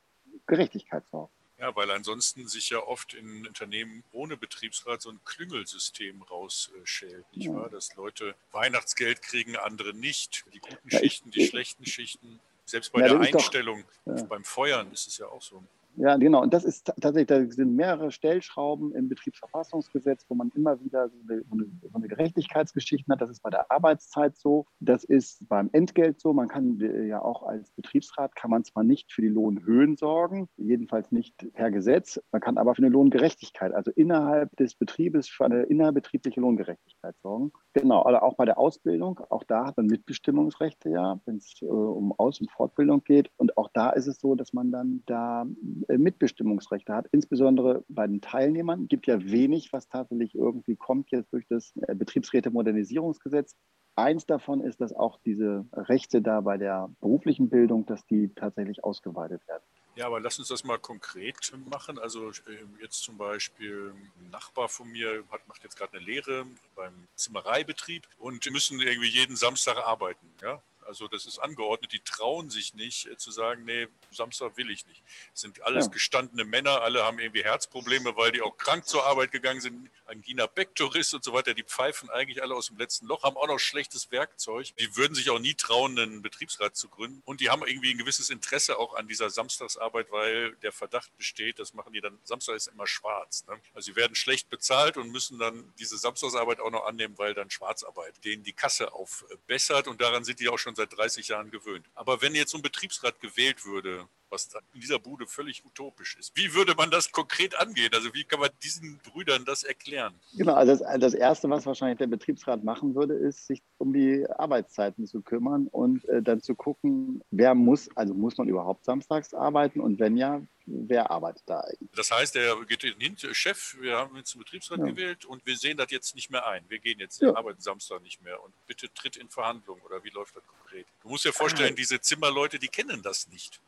Gerechtigkeit 0.46 1.04
sorgen. 1.10 1.32
Ja, 1.58 1.74
weil 1.76 1.90
ansonsten 1.90 2.48
sich 2.48 2.70
ja 2.70 2.78
oft 2.78 3.14
in 3.14 3.46
Unternehmen 3.46 4.02
ohne 4.12 4.36
Betriebsrat 4.36 5.02
so 5.02 5.10
ein 5.10 5.20
Klüngelsystem 5.24 6.22
rausschält, 6.22 7.24
nicht 7.34 7.46
ja. 7.48 7.54
wahr? 7.54 7.68
Dass 7.68 7.94
Leute 7.96 8.34
Weihnachtsgeld 8.52 9.22
kriegen, 9.22 9.56
andere 9.56 9.92
nicht. 9.92 10.44
Die 10.52 10.60
guten 10.60 10.88
ja, 10.88 10.98
Schichten, 11.00 11.28
ich, 11.28 11.34
die 11.34 11.42
ich, 11.42 11.50
schlechten 11.50 11.84
Schichten. 11.84 12.40
Selbst 12.64 12.92
bei 12.92 13.00
ja, 13.00 13.08
der 13.08 13.20
Einstellung 13.20 13.84
doch, 14.06 14.26
beim 14.28 14.44
Feuern 14.44 14.90
ist 14.92 15.06
es 15.06 15.18
ja 15.18 15.26
auch 15.26 15.42
so. 15.42 15.62
Ja, 15.96 16.16
genau. 16.16 16.42
Und 16.42 16.54
das 16.54 16.64
ist 16.64 16.86
tatsächlich, 16.86 17.26
da 17.26 17.44
sind 17.50 17.76
mehrere 17.76 18.10
Stellschrauben 18.10 18.94
im 18.94 19.08
Betriebsverfassungsgesetz, 19.08 20.24
wo 20.28 20.34
man 20.34 20.50
immer 20.54 20.82
wieder 20.82 21.10
so 21.10 21.16
eine, 21.28 21.42
so 21.82 21.94
eine 21.94 22.08
Gerechtigkeitsgeschichte 22.08 23.12
hat. 23.12 23.20
Das 23.20 23.30
ist 23.30 23.42
bei 23.42 23.50
der 23.50 23.70
Arbeitszeit 23.70 24.36
so. 24.36 24.66
Das 24.80 25.04
ist 25.04 25.46
beim 25.48 25.68
Entgelt 25.72 26.20
so. 26.20 26.32
Man 26.32 26.48
kann 26.48 26.80
äh, 26.80 27.06
ja 27.06 27.20
auch 27.20 27.42
als 27.42 27.70
Betriebsrat, 27.72 28.34
kann 28.36 28.50
man 28.50 28.64
zwar 28.64 28.84
nicht 28.84 29.12
für 29.12 29.22
die 29.22 29.28
Lohnhöhen 29.28 29.96
sorgen, 29.96 30.48
jedenfalls 30.56 31.12
nicht 31.12 31.52
per 31.52 31.70
Gesetz. 31.70 32.20
Man 32.32 32.40
kann 32.40 32.56
aber 32.56 32.74
für 32.74 32.82
eine 32.82 32.90
Lohngerechtigkeit, 32.90 33.72
also 33.72 33.90
innerhalb 33.90 34.54
des 34.56 34.74
Betriebes 34.74 35.28
für 35.28 35.44
eine 35.44 35.64
innerbetriebliche 35.64 36.40
Lohngerechtigkeit 36.40 37.16
sorgen. 37.22 37.52
Genau. 37.74 38.00
Aber 38.00 38.22
auch 38.22 38.36
bei 38.36 38.46
der 38.46 38.58
Ausbildung, 38.58 39.20
auch 39.28 39.44
da 39.44 39.66
hat 39.66 39.76
man 39.76 39.86
Mitbestimmungsrechte, 39.86 40.88
ja, 40.88 41.20
wenn 41.26 41.36
es 41.36 41.60
äh, 41.60 41.66
um 41.66 42.12
Aus- 42.18 42.40
und 42.40 42.50
Fortbildung 42.50 43.04
geht. 43.04 43.30
Und 43.36 43.58
auch 43.58 43.68
da 43.74 43.90
ist 43.90 44.06
es 44.06 44.18
so, 44.18 44.34
dass 44.34 44.52
man 44.52 44.70
dann 44.70 45.02
da 45.06 45.46
Mitbestimmungsrechte 45.88 46.94
hat, 46.94 47.06
insbesondere 47.12 47.84
bei 47.88 48.06
den 48.06 48.20
Teilnehmern. 48.20 48.82
Es 48.82 48.88
gibt 48.88 49.06
ja 49.06 49.22
wenig, 49.22 49.72
was 49.72 49.88
tatsächlich 49.88 50.34
irgendwie 50.34 50.76
kommt 50.76 51.10
jetzt 51.10 51.32
durch 51.32 51.46
das 51.48 51.72
äh, 51.86 51.94
Betriebsräte-Modernisierungsgesetz. 51.94 53.56
Eins 53.94 54.24
davon 54.24 54.62
ist, 54.62 54.80
dass 54.80 54.94
auch 54.94 55.18
diese 55.24 55.66
Rechte 55.72 56.22
da 56.22 56.40
bei 56.40 56.56
der 56.56 56.90
beruflichen 57.00 57.50
Bildung, 57.50 57.84
dass 57.84 58.06
die 58.06 58.32
tatsächlich 58.34 58.84
ausgeweitet 58.84 59.46
werden. 59.46 59.62
Ja, 59.94 60.06
aber 60.06 60.20
lass 60.20 60.38
uns 60.38 60.48
das 60.48 60.64
mal 60.64 60.78
konkret 60.78 61.52
machen. 61.68 61.98
Also 61.98 62.30
äh, 62.30 62.32
jetzt 62.80 63.02
zum 63.02 63.18
Beispiel 63.18 63.92
ein 63.92 64.30
Nachbar 64.30 64.68
von 64.68 64.90
mir 64.90 65.24
hat, 65.30 65.46
macht 65.46 65.62
jetzt 65.62 65.76
gerade 65.76 65.98
eine 65.98 66.06
Lehre 66.06 66.46
beim 66.74 67.06
Zimmereibetrieb 67.14 68.08
und 68.18 68.50
müssen 68.50 68.80
irgendwie 68.80 69.10
jeden 69.10 69.36
Samstag 69.36 69.76
arbeiten. 69.76 70.26
Ja? 70.40 70.62
Also 70.84 71.08
das 71.08 71.26
ist 71.26 71.38
angeordnet, 71.38 71.92
die 71.92 72.00
trauen 72.00 72.50
sich 72.50 72.74
nicht 72.74 73.06
äh, 73.06 73.16
zu 73.16 73.30
sagen, 73.30 73.64
nee, 73.64 73.88
Samstag 74.10 74.56
will 74.56 74.70
ich 74.70 74.86
nicht. 74.86 75.02
Das 75.32 75.40
sind 75.40 75.62
alles 75.62 75.86
ja. 75.86 75.92
gestandene 75.92 76.44
Männer, 76.44 76.82
alle 76.82 77.04
haben 77.04 77.18
irgendwie 77.18 77.44
Herzprobleme, 77.44 78.16
weil 78.16 78.32
die 78.32 78.42
auch 78.42 78.56
krank 78.56 78.86
zur 78.86 79.04
Arbeit 79.06 79.32
gegangen 79.32 79.60
sind, 79.60 79.90
Angina 80.06 80.46
pectoris 80.46 81.14
und 81.14 81.24
so 81.24 81.32
weiter, 81.32 81.54
die 81.54 81.64
pfeifen 81.64 82.10
eigentlich 82.10 82.42
alle 82.42 82.54
aus 82.54 82.66
dem 82.66 82.76
letzten 82.76 83.06
Loch, 83.06 83.22
haben 83.22 83.36
auch 83.36 83.46
noch 83.46 83.58
schlechtes 83.58 84.10
Werkzeug. 84.10 84.68
Die 84.78 84.96
würden 84.96 85.14
sich 85.14 85.30
auch 85.30 85.38
nie 85.38 85.54
trauen, 85.54 85.98
einen 85.98 86.22
Betriebsrat 86.22 86.76
zu 86.76 86.88
gründen. 86.88 87.22
Und 87.24 87.40
die 87.40 87.50
haben 87.50 87.66
irgendwie 87.66 87.92
ein 87.92 87.98
gewisses 87.98 88.30
Interesse 88.30 88.78
auch 88.78 88.94
an 88.94 89.08
dieser 89.08 89.30
Samstagsarbeit, 89.30 90.10
weil 90.10 90.54
der 90.56 90.72
Verdacht 90.72 91.16
besteht, 91.16 91.58
das 91.58 91.74
machen 91.74 91.92
die 91.92 92.00
dann, 92.00 92.18
Samstag 92.24 92.56
ist 92.56 92.68
immer 92.68 92.86
schwarz. 92.86 93.46
Ne? 93.46 93.60
Also 93.74 93.92
sie 93.92 93.96
werden 93.96 94.14
schlecht 94.14 94.50
bezahlt 94.50 94.96
und 94.96 95.10
müssen 95.10 95.38
dann 95.38 95.72
diese 95.78 95.96
Samstagsarbeit 95.96 96.60
auch 96.60 96.70
noch 96.70 96.84
annehmen, 96.84 97.16
weil 97.18 97.34
dann 97.34 97.50
Schwarzarbeit 97.50 98.24
denen 98.24 98.42
die 98.42 98.52
Kasse 98.52 98.92
aufbessert 98.92 99.88
und 99.88 100.00
daran 100.00 100.24
sind 100.24 100.40
die 100.40 100.48
auch 100.48 100.58
schon 100.58 100.71
seit 100.74 100.96
30 100.96 101.28
Jahren 101.28 101.50
gewöhnt. 101.50 101.86
Aber 101.94 102.22
wenn 102.22 102.34
jetzt 102.34 102.50
so 102.50 102.58
ein 102.58 102.62
Betriebsrat 102.62 103.20
gewählt 103.20 103.64
würde, 103.64 104.08
was 104.32 104.48
in 104.72 104.80
dieser 104.80 104.98
Bude 104.98 105.26
völlig 105.26 105.64
utopisch 105.64 106.16
ist. 106.18 106.32
Wie 106.34 106.54
würde 106.54 106.74
man 106.74 106.90
das 106.90 107.12
konkret 107.12 107.54
angehen? 107.60 107.90
Also 107.94 108.12
wie 108.14 108.24
kann 108.24 108.40
man 108.40 108.50
diesen 108.62 108.98
Brüdern 108.98 109.44
das 109.44 109.62
erklären? 109.62 110.14
Genau, 110.36 110.54
also 110.54 110.74
das, 110.76 111.00
das 111.00 111.14
Erste, 111.14 111.50
was 111.50 111.66
wahrscheinlich 111.66 111.98
der 111.98 112.06
Betriebsrat 112.06 112.64
machen 112.64 112.94
würde, 112.94 113.14
ist, 113.14 113.46
sich 113.46 113.62
um 113.78 113.92
die 113.92 114.26
Arbeitszeiten 114.28 115.06
zu 115.06 115.20
kümmern 115.20 115.68
und 115.68 116.04
äh, 116.06 116.22
dann 116.22 116.40
zu 116.40 116.54
gucken, 116.54 117.22
wer 117.30 117.54
muss, 117.54 117.88
also 117.94 118.14
muss 118.14 118.38
man 118.38 118.48
überhaupt 118.48 118.84
samstags 118.84 119.34
arbeiten 119.34 119.80
und 119.80 120.00
wenn 120.00 120.16
ja, 120.16 120.40
wer 120.66 121.10
arbeitet 121.10 121.42
da 121.46 121.60
eigentlich? 121.60 121.90
Das 121.94 122.10
heißt, 122.10 122.34
der 122.34 122.56
geht 122.66 122.82
hin, 122.82 123.16
Chef, 123.32 123.76
wir 123.80 123.96
haben 123.96 124.16
jetzt 124.16 124.34
einen 124.34 124.44
Betriebsrat 124.44 124.78
ja. 124.78 124.86
gewählt 124.86 125.24
und 125.24 125.44
wir 125.46 125.56
sehen 125.56 125.76
das 125.76 125.90
jetzt 125.90 126.14
nicht 126.14 126.30
mehr 126.30 126.46
ein. 126.46 126.64
Wir 126.68 126.78
gehen 126.78 126.98
jetzt, 126.98 127.20
ja. 127.20 127.34
arbeiten 127.34 127.60
Samstag 127.60 128.02
nicht 128.02 128.22
mehr 128.22 128.42
und 128.42 128.54
bitte 128.66 128.92
tritt 128.94 129.16
in 129.16 129.28
Verhandlungen 129.28 129.82
oder 129.82 130.02
wie 130.04 130.10
läuft 130.10 130.36
das 130.36 130.46
konkret? 130.46 130.86
Du 131.02 131.08
musst 131.08 131.24
dir 131.24 131.32
vorstellen, 131.32 131.72
ah. 131.72 131.76
diese 131.76 132.00
Zimmerleute, 132.00 132.58
die 132.58 132.68
kennen 132.68 133.02
das 133.02 133.28
nicht. 133.28 133.60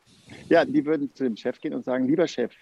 Ja, 0.49 0.65
die 0.65 0.85
würden 0.85 1.13
zu 1.13 1.23
dem 1.23 1.35
Chef 1.35 1.59
gehen 1.59 1.73
und 1.73 1.83
sagen, 1.83 2.07
lieber 2.07 2.27
Chef, 2.27 2.53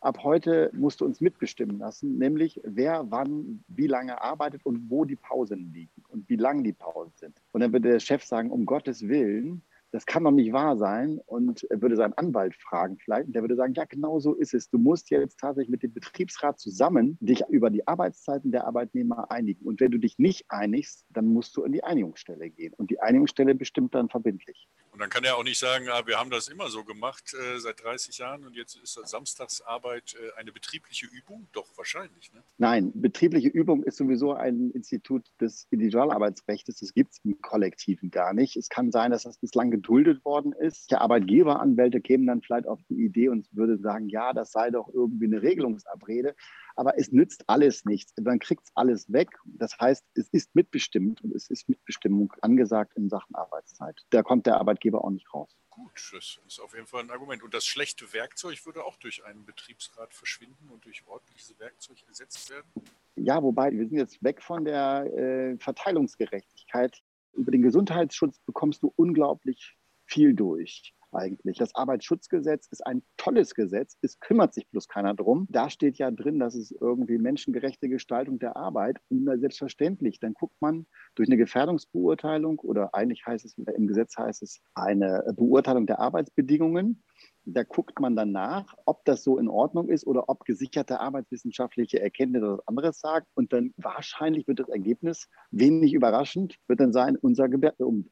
ab 0.00 0.22
heute 0.22 0.70
musst 0.72 1.00
du 1.00 1.04
uns 1.04 1.20
mitbestimmen 1.20 1.78
lassen, 1.78 2.18
nämlich 2.18 2.60
wer 2.64 3.10
wann 3.10 3.64
wie 3.68 3.86
lange 3.86 4.20
arbeitet 4.20 4.64
und 4.64 4.90
wo 4.90 5.04
die 5.04 5.16
Pausen 5.16 5.72
liegen 5.72 6.02
und 6.08 6.28
wie 6.28 6.36
lang 6.36 6.64
die 6.64 6.72
Pausen 6.72 7.12
sind. 7.16 7.34
Und 7.52 7.60
dann 7.60 7.72
würde 7.72 7.90
der 7.90 8.00
Chef 8.00 8.24
sagen, 8.24 8.50
um 8.50 8.66
Gottes 8.66 9.08
Willen, 9.08 9.62
das 9.90 10.04
kann 10.04 10.24
doch 10.24 10.30
nicht 10.30 10.52
wahr 10.52 10.76
sein. 10.76 11.20
Und 11.26 11.64
er 11.70 11.80
würde 11.80 11.96
seinen 11.96 12.12
Anwalt 12.14 12.54
fragen 12.54 12.98
vielleicht. 12.98 13.28
Und 13.28 13.32
der 13.34 13.42
würde 13.42 13.56
sagen, 13.56 13.72
ja, 13.74 13.84
genau 13.84 14.20
so 14.20 14.34
ist 14.34 14.52
es. 14.52 14.68
Du 14.68 14.78
musst 14.78 15.10
jetzt 15.10 15.38
tatsächlich 15.40 15.70
mit 15.70 15.82
dem 15.82 15.92
Betriebsrat 15.92 16.58
zusammen 16.58 17.16
dich 17.20 17.42
über 17.48 17.70
die 17.70 17.86
Arbeitszeiten 17.86 18.52
der 18.52 18.66
Arbeitnehmer 18.66 19.30
einigen. 19.30 19.64
Und 19.64 19.80
wenn 19.80 19.90
du 19.90 19.98
dich 19.98 20.18
nicht 20.18 20.44
einigst, 20.48 21.06
dann 21.10 21.26
musst 21.26 21.56
du 21.56 21.64
in 21.64 21.72
die 21.72 21.84
Einigungsstelle 21.84 22.50
gehen. 22.50 22.74
Und 22.76 22.90
die 22.90 23.00
Einigungsstelle 23.00 23.54
bestimmt 23.54 23.94
dann 23.94 24.08
verbindlich. 24.10 24.68
Und 24.98 25.02
dann 25.02 25.10
kann 25.10 25.22
er 25.22 25.36
auch 25.36 25.44
nicht 25.44 25.60
sagen, 25.60 25.86
ah, 25.90 26.04
wir 26.06 26.18
haben 26.18 26.28
das 26.28 26.48
immer 26.48 26.70
so 26.70 26.82
gemacht 26.82 27.32
äh, 27.32 27.60
seit 27.60 27.84
30 27.84 28.18
Jahren 28.18 28.44
und 28.44 28.56
jetzt 28.56 28.74
ist 28.82 28.98
Samstagsarbeit 29.04 30.16
äh, 30.16 30.36
eine 30.40 30.50
betriebliche 30.50 31.06
Übung? 31.06 31.46
Doch, 31.52 31.68
wahrscheinlich. 31.76 32.32
Ne? 32.32 32.42
Nein, 32.56 32.90
betriebliche 32.96 33.46
Übung 33.46 33.84
ist 33.84 33.96
sowieso 33.96 34.32
ein 34.32 34.72
Institut 34.72 35.30
des 35.40 35.68
Individualarbeitsrechts. 35.70 36.80
Das 36.80 36.94
gibt 36.94 37.12
es 37.12 37.20
im 37.22 37.40
Kollektiven 37.40 38.10
gar 38.10 38.34
nicht. 38.34 38.56
Es 38.56 38.70
kann 38.70 38.90
sein, 38.90 39.12
dass 39.12 39.22
das 39.22 39.38
bislang 39.38 39.70
geduldet 39.70 40.24
worden 40.24 40.52
ist. 40.52 40.90
Die 40.90 40.96
Arbeitgeberanwälte 40.96 42.00
kämen 42.00 42.26
dann 42.26 42.42
vielleicht 42.42 42.66
auf 42.66 42.80
die 42.90 43.04
Idee 43.04 43.28
und 43.28 43.46
würden 43.52 43.80
sagen, 43.80 44.08
ja, 44.08 44.32
das 44.32 44.50
sei 44.50 44.72
doch 44.72 44.92
irgendwie 44.92 45.26
eine 45.26 45.42
Regelungsabrede. 45.42 46.34
Aber 46.78 46.96
es 46.96 47.10
nützt 47.10 47.42
alles 47.48 47.84
nichts. 47.84 48.14
Man 48.20 48.38
kriegt 48.38 48.62
es 48.64 48.70
alles 48.76 49.12
weg. 49.12 49.30
Das 49.44 49.76
heißt, 49.80 50.04
es 50.14 50.28
ist 50.28 50.54
mitbestimmt 50.54 51.22
und 51.24 51.34
es 51.34 51.50
ist 51.50 51.68
Mitbestimmung 51.68 52.32
angesagt 52.40 52.94
in 52.96 53.08
Sachen 53.08 53.34
Arbeitszeit. 53.34 54.06
Da 54.10 54.22
kommt 54.22 54.46
der 54.46 54.58
Arbeitgeber 54.58 54.87
auch 54.96 55.10
nicht 55.10 55.32
raus. 55.34 55.54
Gut, 55.70 56.10
das 56.12 56.38
ist 56.46 56.60
auf 56.60 56.74
jeden 56.74 56.86
Fall 56.86 57.02
ein 57.02 57.10
Argument. 57.10 57.42
Und 57.42 57.54
das 57.54 57.66
schlechte 57.66 58.12
Werkzeug 58.12 58.64
würde 58.66 58.84
auch 58.84 58.96
durch 58.96 59.24
einen 59.24 59.44
Betriebsrat 59.44 60.14
verschwinden 60.14 60.70
und 60.70 60.84
durch 60.84 61.06
ordentliches 61.06 61.58
Werkzeug 61.58 61.98
ersetzt 62.08 62.50
werden? 62.50 62.66
Ja, 63.14 63.42
wobei 63.42 63.70
wir 63.70 63.86
sind 63.86 63.98
jetzt 63.98 64.22
weg 64.22 64.42
von 64.42 64.64
der 64.64 65.04
äh, 65.12 65.56
Verteilungsgerechtigkeit. 65.58 67.00
Über 67.34 67.52
den 67.52 67.62
Gesundheitsschutz 67.62 68.40
bekommst 68.40 68.82
du 68.82 68.92
unglaublich 68.96 69.76
viel 70.06 70.34
durch 70.34 70.94
eigentlich. 71.12 71.58
Das 71.58 71.74
Arbeitsschutzgesetz 71.74 72.66
ist 72.70 72.86
ein 72.86 73.02
tolles 73.16 73.54
Gesetz, 73.54 73.96
es 74.02 74.18
kümmert 74.20 74.54
sich 74.54 74.68
bloß 74.70 74.88
keiner 74.88 75.14
drum. 75.14 75.46
Da 75.50 75.70
steht 75.70 75.98
ja 75.98 76.10
drin, 76.10 76.38
dass 76.38 76.54
es 76.54 76.70
irgendwie 76.70 77.18
menschengerechte 77.18 77.88
Gestaltung 77.88 78.38
der 78.38 78.56
Arbeit 78.56 78.98
und 79.08 79.28
selbstverständlich, 79.40 80.20
dann 80.20 80.34
guckt 80.34 80.56
man 80.60 80.86
durch 81.14 81.28
eine 81.28 81.36
Gefährdungsbeurteilung 81.36 82.58
oder 82.60 82.94
eigentlich 82.94 83.26
heißt 83.26 83.44
es, 83.44 83.56
im 83.56 83.86
Gesetz 83.86 84.16
heißt 84.16 84.42
es 84.42 84.60
eine 84.74 85.24
Beurteilung 85.36 85.86
der 85.86 86.00
Arbeitsbedingungen. 86.00 87.02
Da 87.50 87.62
guckt 87.62 87.98
man 87.98 88.14
dann 88.14 88.30
nach, 88.30 88.74
ob 88.84 89.04
das 89.06 89.24
so 89.24 89.38
in 89.38 89.48
Ordnung 89.48 89.88
ist 89.88 90.06
oder 90.06 90.28
ob 90.28 90.44
gesicherte 90.44 91.00
arbeitswissenschaftliche 91.00 92.00
Erkenntnisse 92.00 92.44
etwas 92.44 92.68
anderes 92.68 93.00
sagt. 93.00 93.26
Und 93.34 93.54
dann 93.54 93.72
wahrscheinlich 93.78 94.46
wird 94.46 94.60
das 94.60 94.68
Ergebnis, 94.68 95.28
wenig 95.50 95.94
überraschend, 95.94 96.56
wird 96.66 96.80
dann 96.80 96.92
sein, 96.92 97.16
unser, 97.16 97.48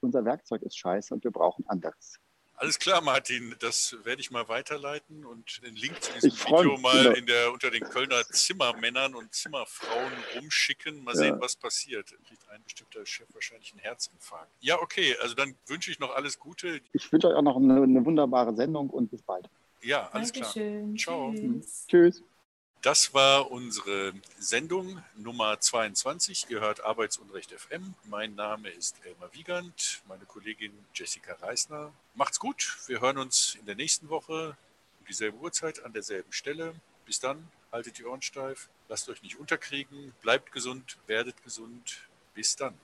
unser 0.00 0.24
Werkzeug 0.24 0.62
ist 0.62 0.78
scheiße 0.78 1.12
und 1.12 1.22
wir 1.22 1.32
brauchen 1.32 1.66
anderes. 1.66 2.18
Alles 2.58 2.78
klar, 2.78 3.02
Martin, 3.02 3.54
das 3.58 3.94
werde 4.04 4.22
ich 4.22 4.30
mal 4.30 4.48
weiterleiten 4.48 5.26
und 5.26 5.62
den 5.62 5.76
Link 5.76 6.02
zu 6.02 6.10
diesem 6.14 6.32
Video 6.32 6.78
mal 6.78 7.02
genau. 7.02 7.14
in 7.14 7.26
der, 7.26 7.52
unter 7.52 7.70
den 7.70 7.82
Kölner 7.82 8.24
Zimmermännern 8.24 9.14
und 9.14 9.34
Zimmerfrauen 9.34 10.12
rumschicken. 10.34 11.04
Mal 11.04 11.14
sehen, 11.14 11.34
ja. 11.34 11.40
was 11.40 11.54
passiert. 11.54 12.06
Kriegt 12.26 12.48
ein 12.48 12.62
bestimmter 12.64 13.04
Chef 13.04 13.26
wahrscheinlich 13.34 13.72
einen 13.72 13.80
Herzinfarkt. 13.80 14.50
Ja, 14.60 14.80
okay, 14.80 15.14
also 15.20 15.34
dann 15.34 15.54
wünsche 15.66 15.90
ich 15.90 15.98
noch 15.98 16.14
alles 16.14 16.38
Gute. 16.38 16.80
Ich 16.94 17.12
wünsche 17.12 17.28
euch 17.28 17.34
auch 17.34 17.42
noch 17.42 17.56
eine, 17.56 17.82
eine 17.82 18.04
wunderbare 18.04 18.54
Sendung 18.54 18.88
und 18.88 19.10
bis 19.10 19.20
bald. 19.20 19.50
Ja, 19.82 20.08
alles 20.12 20.32
Dankeschön. 20.32 20.94
klar. 20.94 21.14
Ciao. 21.14 21.34
Tschüss. 21.34 21.86
Tschüss. 21.88 22.22
Das 22.86 23.12
war 23.14 23.50
unsere 23.50 24.12
Sendung 24.38 25.02
Nummer 25.16 25.58
22. 25.58 26.46
Ihr 26.50 26.60
hört 26.60 26.84
Arbeitsunrecht 26.84 27.50
FM. 27.50 27.96
Mein 28.04 28.36
Name 28.36 28.68
ist 28.68 29.04
Elmar 29.04 29.34
Wiegand, 29.34 30.02
meine 30.06 30.24
Kollegin 30.24 30.72
Jessica 30.94 31.32
Reisner. 31.34 31.92
Macht's 32.14 32.38
gut. 32.38 32.78
Wir 32.86 33.00
hören 33.00 33.18
uns 33.18 33.56
in 33.58 33.66
der 33.66 33.74
nächsten 33.74 34.08
Woche 34.08 34.56
um 35.00 35.06
dieselbe 35.06 35.36
Uhrzeit 35.38 35.84
an 35.84 35.94
derselben 35.94 36.30
Stelle. 36.32 36.76
Bis 37.04 37.18
dann, 37.18 37.50
haltet 37.72 37.98
die 37.98 38.04
Ohren 38.04 38.22
steif, 38.22 38.68
lasst 38.88 39.08
euch 39.08 39.20
nicht 39.20 39.34
unterkriegen, 39.34 40.14
bleibt 40.22 40.52
gesund, 40.52 40.96
werdet 41.08 41.42
gesund. 41.42 42.06
Bis 42.34 42.54
dann. 42.54 42.78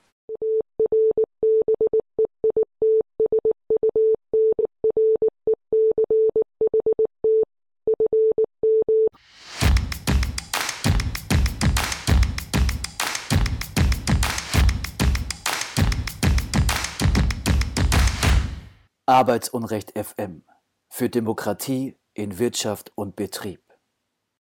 Arbeitsunrecht 19.12 19.92
FM 19.92 20.42
für 20.88 21.10
Demokratie 21.10 21.98
in 22.14 22.38
Wirtschaft 22.38 22.92
und 22.94 23.14
Betrieb. 23.14 23.60